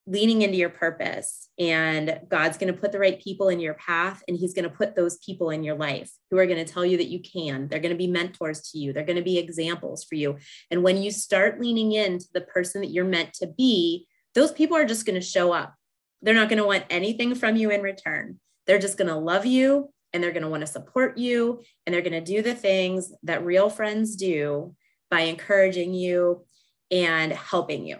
leaning 0.05 0.41
into 0.41 0.57
your 0.57 0.69
purpose 0.69 1.49
and 1.57 2.19
God's 2.27 2.57
going 2.57 2.73
to 2.73 2.79
put 2.79 2.91
the 2.91 2.99
right 2.99 3.21
people 3.21 3.47
in 3.47 3.59
your 3.59 3.75
path 3.75 4.21
and 4.27 4.35
he's 4.35 4.53
going 4.53 4.69
to 4.69 4.75
put 4.75 4.95
those 4.95 5.17
people 5.17 5.49
in 5.49 5.63
your 5.63 5.75
life 5.75 6.11
who 6.29 6.37
are 6.37 6.45
going 6.45 6.63
to 6.63 6.71
tell 6.71 6.85
you 6.85 6.97
that 6.97 7.07
you 7.07 7.21
can. 7.21 7.67
They're 7.67 7.79
going 7.79 7.93
to 7.93 7.97
be 7.97 8.07
mentors 8.07 8.69
to 8.71 8.77
you. 8.77 8.91
They're 8.91 9.05
going 9.05 9.17
to 9.17 9.23
be 9.23 9.37
examples 9.37 10.03
for 10.03 10.15
you. 10.15 10.37
And 10.69 10.83
when 10.83 11.01
you 11.01 11.09
start 11.09 11.61
leaning 11.61 11.93
into 11.93 12.25
the 12.33 12.41
person 12.41 12.81
that 12.81 12.91
you're 12.91 13.05
meant 13.05 13.33
to 13.35 13.47
be, 13.47 14.07
those 14.35 14.51
people 14.51 14.75
are 14.75 14.85
just 14.85 15.05
going 15.05 15.19
to 15.19 15.25
show 15.25 15.53
up. 15.53 15.73
They're 16.21 16.33
not 16.33 16.49
going 16.49 16.59
to 16.61 16.67
want 16.67 16.85
anything 16.89 17.33
from 17.35 17.55
you 17.55 17.69
in 17.69 17.81
return. 17.81 18.39
They're 18.67 18.79
just 18.79 18.97
going 18.97 19.09
to 19.09 19.15
love 19.15 19.45
you 19.45 19.89
and 20.11 20.21
they're 20.21 20.31
going 20.31 20.43
to 20.43 20.49
want 20.49 20.61
to 20.61 20.67
support 20.67 21.17
you 21.17 21.61
and 21.85 21.93
they're 21.93 22.01
going 22.01 22.13
to 22.13 22.21
do 22.21 22.41
the 22.41 22.55
things 22.55 23.13
that 23.23 23.45
real 23.45 23.69
friends 23.69 24.15
do 24.15 24.75
by 25.09 25.21
encouraging 25.21 25.93
you 25.93 26.45
and 26.91 27.31
helping 27.31 27.85
you. 27.85 27.97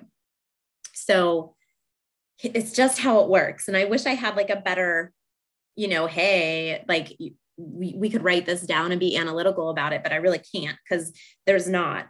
So, 0.93 1.55
it's 2.41 2.71
just 2.71 2.99
how 2.99 3.19
it 3.21 3.29
works. 3.29 3.67
And 3.67 3.77
I 3.77 3.85
wish 3.85 4.05
I 4.05 4.13
had 4.13 4.35
like 4.35 4.49
a 4.49 4.55
better, 4.55 5.11
you 5.75 5.87
know, 5.87 6.07
hey, 6.07 6.83
like 6.87 7.17
we, 7.57 7.93
we 7.95 8.09
could 8.09 8.23
write 8.23 8.45
this 8.45 8.61
down 8.61 8.91
and 8.91 8.99
be 8.99 9.17
analytical 9.17 9.69
about 9.69 9.93
it, 9.93 10.03
but 10.03 10.11
I 10.11 10.17
really 10.17 10.41
can't 10.53 10.77
because 10.83 11.11
there's 11.45 11.67
not. 11.67 12.07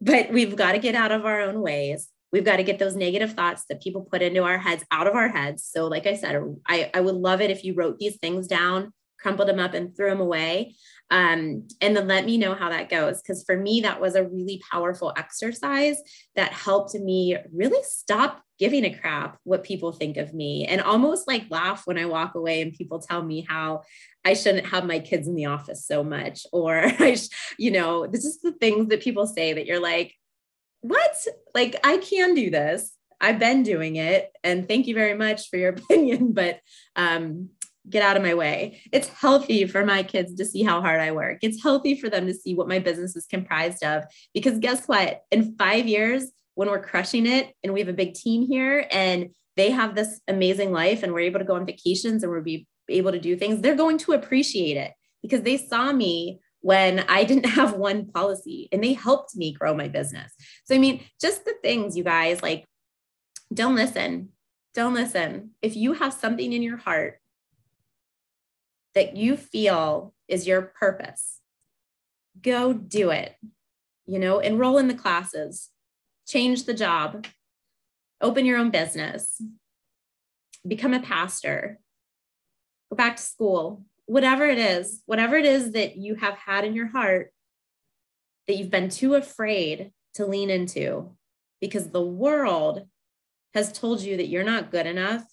But 0.00 0.30
we've 0.32 0.56
got 0.56 0.72
to 0.72 0.78
get 0.78 0.94
out 0.94 1.12
of 1.12 1.24
our 1.24 1.40
own 1.40 1.60
ways. 1.60 2.08
We've 2.32 2.44
got 2.44 2.56
to 2.56 2.64
get 2.64 2.78
those 2.78 2.96
negative 2.96 3.34
thoughts 3.34 3.64
that 3.68 3.82
people 3.82 4.02
put 4.02 4.22
into 4.22 4.42
our 4.42 4.58
heads 4.58 4.84
out 4.90 5.06
of 5.06 5.14
our 5.14 5.28
heads. 5.28 5.64
So, 5.64 5.86
like 5.86 6.06
I 6.06 6.16
said, 6.16 6.42
I, 6.66 6.90
I 6.94 7.00
would 7.00 7.14
love 7.14 7.40
it 7.40 7.50
if 7.50 7.62
you 7.62 7.74
wrote 7.74 7.98
these 7.98 8.16
things 8.16 8.46
down, 8.46 8.92
crumpled 9.20 9.48
them 9.48 9.58
up, 9.58 9.74
and 9.74 9.94
threw 9.94 10.08
them 10.08 10.20
away. 10.20 10.74
Um, 11.12 11.68
and 11.82 11.94
then 11.94 12.08
let 12.08 12.24
me 12.24 12.38
know 12.38 12.54
how 12.54 12.70
that 12.70 12.88
goes. 12.88 13.20
Because 13.20 13.44
for 13.44 13.54
me, 13.54 13.82
that 13.82 14.00
was 14.00 14.14
a 14.14 14.26
really 14.26 14.62
powerful 14.70 15.12
exercise 15.14 15.98
that 16.36 16.52
helped 16.52 16.94
me 16.94 17.36
really 17.52 17.82
stop 17.82 18.42
giving 18.58 18.86
a 18.86 18.94
crap 18.96 19.38
what 19.44 19.62
people 19.62 19.92
think 19.92 20.16
of 20.16 20.32
me 20.32 20.64
and 20.66 20.80
almost 20.80 21.28
like 21.28 21.44
laugh 21.50 21.82
when 21.84 21.98
I 21.98 22.06
walk 22.06 22.34
away 22.34 22.62
and 22.62 22.72
people 22.72 22.98
tell 22.98 23.22
me 23.22 23.44
how 23.46 23.82
I 24.24 24.32
shouldn't 24.32 24.68
have 24.68 24.86
my 24.86 25.00
kids 25.00 25.28
in 25.28 25.34
the 25.34 25.46
office 25.46 25.86
so 25.86 26.02
much. 26.02 26.46
Or, 26.50 26.78
I, 26.98 27.16
sh- 27.16 27.28
you 27.58 27.72
know, 27.72 28.06
this 28.06 28.24
is 28.24 28.40
the 28.40 28.52
things 28.52 28.88
that 28.88 29.02
people 29.02 29.26
say 29.26 29.52
that 29.52 29.66
you're 29.66 29.82
like, 29.82 30.14
what? 30.80 31.14
Like, 31.54 31.76
I 31.84 31.98
can 31.98 32.34
do 32.34 32.48
this. 32.48 32.90
I've 33.20 33.38
been 33.38 33.62
doing 33.62 33.96
it. 33.96 34.32
And 34.42 34.66
thank 34.66 34.86
you 34.86 34.94
very 34.94 35.14
much 35.14 35.50
for 35.50 35.58
your 35.58 35.70
opinion. 35.74 36.32
But 36.32 36.60
um, 36.96 37.50
get 37.88 38.02
out 38.02 38.16
of 38.16 38.22
my 38.22 38.34
way. 38.34 38.80
It's 38.92 39.08
healthy 39.08 39.66
for 39.66 39.84
my 39.84 40.02
kids 40.02 40.34
to 40.34 40.44
see 40.44 40.62
how 40.62 40.80
hard 40.80 41.00
I 41.00 41.12
work. 41.12 41.38
It's 41.42 41.62
healthy 41.62 41.98
for 41.98 42.08
them 42.08 42.26
to 42.26 42.34
see 42.34 42.54
what 42.54 42.68
my 42.68 42.78
business 42.78 43.16
is 43.16 43.26
comprised 43.26 43.82
of. 43.82 44.04
Because 44.32 44.58
guess 44.58 44.86
what? 44.86 45.22
In 45.30 45.56
five 45.56 45.86
years, 45.86 46.30
when 46.54 46.68
we're 46.68 46.82
crushing 46.82 47.26
it 47.26 47.54
and 47.62 47.72
we 47.72 47.80
have 47.80 47.88
a 47.88 47.94
big 47.94 48.14
team 48.14 48.46
here 48.46 48.86
and 48.90 49.30
they 49.56 49.70
have 49.70 49.94
this 49.94 50.20
amazing 50.28 50.72
life 50.72 51.02
and 51.02 51.12
we're 51.12 51.20
able 51.20 51.40
to 51.40 51.44
go 51.44 51.56
on 51.56 51.66
vacations 51.66 52.22
and 52.22 52.30
we're 52.30 52.40
be 52.40 52.66
able 52.88 53.12
to 53.12 53.20
do 53.20 53.36
things, 53.36 53.60
they're 53.60 53.74
going 53.74 53.98
to 53.98 54.12
appreciate 54.12 54.76
it 54.76 54.92
because 55.22 55.42
they 55.42 55.56
saw 55.56 55.92
me 55.92 56.40
when 56.60 57.00
I 57.08 57.24
didn't 57.24 57.46
have 57.46 57.74
one 57.74 58.06
policy 58.06 58.68
and 58.70 58.82
they 58.82 58.92
helped 58.92 59.36
me 59.36 59.52
grow 59.52 59.74
my 59.74 59.88
business. 59.88 60.32
So, 60.64 60.74
I 60.74 60.78
mean, 60.78 61.04
just 61.20 61.44
the 61.44 61.54
things, 61.62 61.96
you 61.96 62.04
guys, 62.04 62.42
like, 62.42 62.64
don't 63.52 63.74
listen. 63.74 64.30
Don't 64.74 64.94
listen. 64.94 65.50
If 65.60 65.76
you 65.76 65.92
have 65.92 66.14
something 66.14 66.52
in 66.52 66.62
your 66.62 66.78
heart 66.78 67.18
that 68.94 69.16
you 69.16 69.36
feel 69.36 70.14
is 70.28 70.46
your 70.46 70.62
purpose, 70.62 71.40
go 72.40 72.72
do 72.72 73.10
it. 73.10 73.34
You 74.06 74.18
know, 74.18 74.40
enroll 74.40 74.78
in 74.78 74.88
the 74.88 74.94
classes, 74.94 75.70
change 76.26 76.64
the 76.64 76.74
job, 76.74 77.26
open 78.20 78.46
your 78.46 78.58
own 78.58 78.70
business, 78.70 79.40
become 80.66 80.94
a 80.94 81.00
pastor, 81.00 81.78
go 82.90 82.96
back 82.96 83.16
to 83.16 83.22
school, 83.22 83.84
whatever 84.06 84.46
it 84.46 84.58
is, 84.58 85.02
whatever 85.06 85.36
it 85.36 85.44
is 85.44 85.72
that 85.72 85.96
you 85.96 86.16
have 86.16 86.34
had 86.34 86.64
in 86.64 86.74
your 86.74 86.88
heart 86.88 87.32
that 88.46 88.56
you've 88.56 88.70
been 88.70 88.88
too 88.88 89.14
afraid 89.14 89.92
to 90.14 90.26
lean 90.26 90.50
into 90.50 91.10
because 91.60 91.90
the 91.90 92.02
world 92.02 92.86
has 93.54 93.72
told 93.72 94.00
you 94.00 94.16
that 94.16 94.28
you're 94.28 94.44
not 94.44 94.70
good 94.70 94.86
enough. 94.86 95.24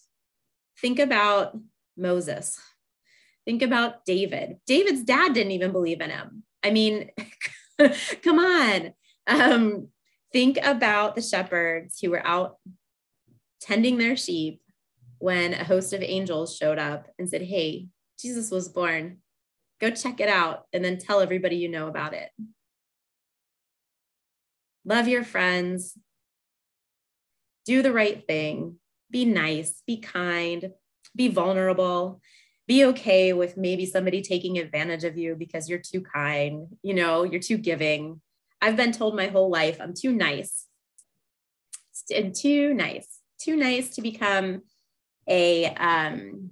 Think 0.79 0.99
about 0.99 1.57
Moses. 1.97 2.59
Think 3.49 3.63
about 3.63 4.05
David. 4.05 4.57
David's 4.67 5.01
dad 5.01 5.33
didn't 5.33 5.53
even 5.53 5.71
believe 5.71 6.01
in 6.01 6.11
him. 6.11 6.43
I 6.61 6.69
mean, 6.69 7.09
come 8.21 8.37
on. 8.37 8.93
Um, 9.25 9.87
think 10.31 10.59
about 10.63 11.15
the 11.15 11.23
shepherds 11.23 11.97
who 11.99 12.11
were 12.11 12.23
out 12.23 12.57
tending 13.59 13.97
their 13.97 14.15
sheep 14.15 14.61
when 15.17 15.55
a 15.55 15.63
host 15.63 15.93
of 15.93 16.03
angels 16.03 16.55
showed 16.55 16.77
up 16.77 17.07
and 17.17 17.27
said, 17.27 17.41
Hey, 17.41 17.87
Jesus 18.19 18.51
was 18.51 18.69
born. 18.69 19.17
Go 19.81 19.89
check 19.89 20.19
it 20.19 20.29
out 20.29 20.65
and 20.71 20.85
then 20.85 20.99
tell 20.99 21.19
everybody 21.19 21.55
you 21.55 21.69
know 21.69 21.87
about 21.87 22.13
it. 22.13 22.29
Love 24.85 25.07
your 25.07 25.23
friends. 25.23 25.97
Do 27.65 27.81
the 27.81 27.93
right 27.93 28.27
thing. 28.27 28.75
Be 29.09 29.25
nice. 29.25 29.81
Be 29.87 29.97
kind. 29.97 30.69
Be 31.15 31.29
vulnerable. 31.29 32.21
Be 32.69 32.85
okay 32.85 33.33
with 33.33 33.57
maybe 33.57 33.85
somebody 33.85 34.21
taking 34.21 34.59
advantage 34.59 35.03
of 35.03 35.17
you 35.17 35.35
because 35.35 35.67
you're 35.67 35.79
too 35.79 36.01
kind, 36.01 36.67
you 36.83 36.93
know, 36.93 37.23
you're 37.23 37.41
too 37.41 37.57
giving. 37.57 38.21
I've 38.61 38.77
been 38.77 38.93
told 38.93 39.15
my 39.15 39.27
whole 39.27 39.49
life 39.49 39.79
I'm 39.81 39.93
too 39.93 40.13
nice. 40.13 40.67
And 42.15 42.33
too 42.33 42.73
nice, 42.73 43.19
too 43.41 43.57
nice 43.57 43.95
to 43.95 44.01
become 44.01 44.61
a 45.27 45.65
um, 45.75 46.51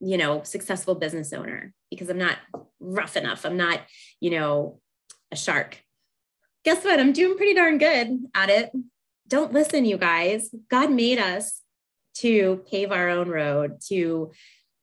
you 0.00 0.16
know 0.16 0.42
successful 0.42 0.94
business 0.94 1.32
owner 1.32 1.74
because 1.90 2.08
i'm 2.08 2.18
not 2.18 2.38
rough 2.80 3.16
enough. 3.16 3.44
I'm 3.44 3.56
not 3.56 3.80
you 4.20 4.30
know 4.30 4.80
a 5.32 5.36
shark. 5.36 5.82
Guess 6.64 6.84
what? 6.84 7.00
I'm 7.00 7.12
doing 7.12 7.36
pretty 7.36 7.54
darn 7.54 7.78
good 7.78 8.20
at 8.34 8.50
it. 8.50 8.70
Don't 9.26 9.52
listen 9.52 9.84
you 9.84 9.98
guys. 9.98 10.54
God 10.70 10.90
made 10.90 11.18
us 11.18 11.60
to 12.16 12.64
pave 12.70 12.90
our 12.92 13.08
own 13.08 13.28
road 13.28 13.80
to 13.88 14.32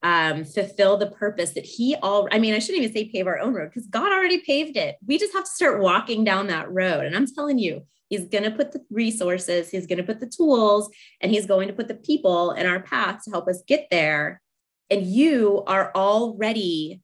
um, 0.05 0.45
fulfill 0.45 0.97
the 0.97 1.09
purpose 1.09 1.51
that 1.51 1.65
he 1.65 1.95
all 2.03 2.27
i 2.31 2.37
mean 2.37 2.53
i 2.53 2.59
shouldn't 2.59 2.83
even 2.83 2.93
say 2.93 3.09
pave 3.09 3.25
our 3.25 3.39
own 3.39 3.53
road 3.53 3.69
because 3.69 3.87
god 3.87 4.11
already 4.11 4.39
paved 4.41 4.77
it 4.77 4.95
we 5.07 5.17
just 5.17 5.33
have 5.33 5.43
to 5.43 5.49
start 5.49 5.81
walking 5.81 6.23
down 6.23 6.47
that 6.47 6.71
road 6.71 7.05
and 7.05 7.15
i'm 7.15 7.25
telling 7.25 7.57
you 7.57 7.81
He's 8.09 8.25
going 8.25 8.43
to 8.43 8.51
put 8.51 8.71
the 8.71 8.83
resources, 8.91 9.69
he's 9.69 9.87
going 9.87 9.97
to 9.97 10.03
put 10.03 10.19
the 10.19 10.27
tools, 10.27 10.89
and 11.21 11.31
he's 11.31 11.47
going 11.47 11.67
to 11.67 11.73
put 11.73 11.87
the 11.87 11.95
people 11.95 12.51
in 12.51 12.65
our 12.65 12.79
path 12.79 13.23
to 13.23 13.31
help 13.31 13.47
us 13.47 13.63
get 13.67 13.87
there. 13.89 14.41
And 14.89 15.05
you 15.05 15.63
are 15.65 15.91
already 15.95 17.01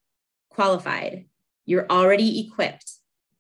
qualified. 0.51 1.25
You're 1.65 1.87
already 1.89 2.45
equipped. 2.47 2.91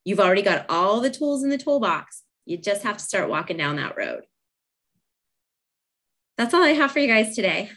You've 0.03 0.19
already 0.19 0.41
got 0.41 0.65
all 0.69 1.01
the 1.01 1.11
tools 1.11 1.43
in 1.43 1.49
the 1.49 1.57
toolbox. 1.57 2.23
You 2.45 2.57
just 2.57 2.81
have 2.81 2.97
to 2.97 3.03
start 3.03 3.29
walking 3.29 3.57
down 3.57 3.75
that 3.75 3.95
road. 3.95 4.21
That's 6.37 6.55
all 6.55 6.63
I 6.63 6.69
have 6.69 6.91
for 6.91 6.99
you 6.99 7.07
guys 7.07 7.35
today. 7.35 7.69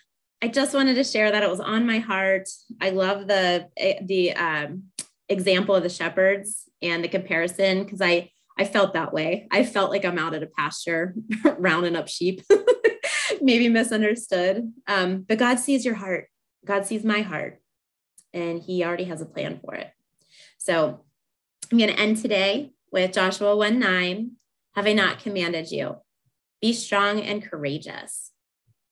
I 0.44 0.48
just 0.48 0.74
wanted 0.74 0.96
to 0.96 1.04
share 1.04 1.32
that 1.32 1.42
it 1.42 1.48
was 1.48 1.58
on 1.58 1.86
my 1.86 2.00
heart. 2.00 2.50
I 2.78 2.90
love 2.90 3.26
the 3.26 3.66
the 4.02 4.34
um, 4.34 4.82
example 5.26 5.74
of 5.74 5.82
the 5.82 5.88
shepherds 5.88 6.68
and 6.82 7.02
the 7.02 7.08
comparison 7.08 7.82
because 7.82 8.02
I 8.02 8.30
I 8.58 8.66
felt 8.66 8.92
that 8.92 9.14
way. 9.14 9.48
I 9.50 9.64
felt 9.64 9.90
like 9.90 10.04
I'm 10.04 10.18
out 10.18 10.34
at 10.34 10.42
a 10.42 10.46
pasture 10.46 11.14
rounding 11.58 11.96
up 11.96 12.08
sheep, 12.08 12.42
maybe 13.40 13.70
misunderstood. 13.70 14.70
Um, 14.86 15.24
but 15.26 15.38
God 15.38 15.60
sees 15.60 15.82
your 15.82 15.94
heart. 15.94 16.28
God 16.66 16.84
sees 16.84 17.04
my 17.04 17.22
heart, 17.22 17.62
and 18.34 18.60
He 18.62 18.84
already 18.84 19.04
has 19.04 19.22
a 19.22 19.26
plan 19.26 19.60
for 19.64 19.74
it. 19.74 19.90
So 20.58 21.06
I'm 21.72 21.78
going 21.78 21.88
to 21.88 21.98
end 21.98 22.18
today 22.18 22.72
with 22.92 23.14
Joshua 23.14 23.56
1 23.56 23.78
9. 23.78 24.32
Have 24.74 24.86
I 24.86 24.92
not 24.92 25.20
commanded 25.20 25.70
you? 25.70 25.96
Be 26.60 26.74
strong 26.74 27.22
and 27.22 27.42
courageous. 27.42 28.33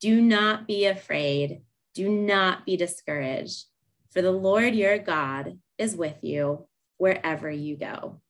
Do 0.02 0.20
not 0.20 0.66
be 0.66 0.86
afraid. 0.86 1.62
Do 1.94 2.08
not 2.08 2.66
be 2.66 2.76
discouraged, 2.76 3.66
for 4.10 4.20
the 4.20 4.32
Lord 4.32 4.74
your 4.74 4.98
God 4.98 5.60
is 5.78 5.94
with 5.94 6.16
you 6.22 6.66
wherever 6.98 7.48
you 7.48 7.76
go. 7.76 8.20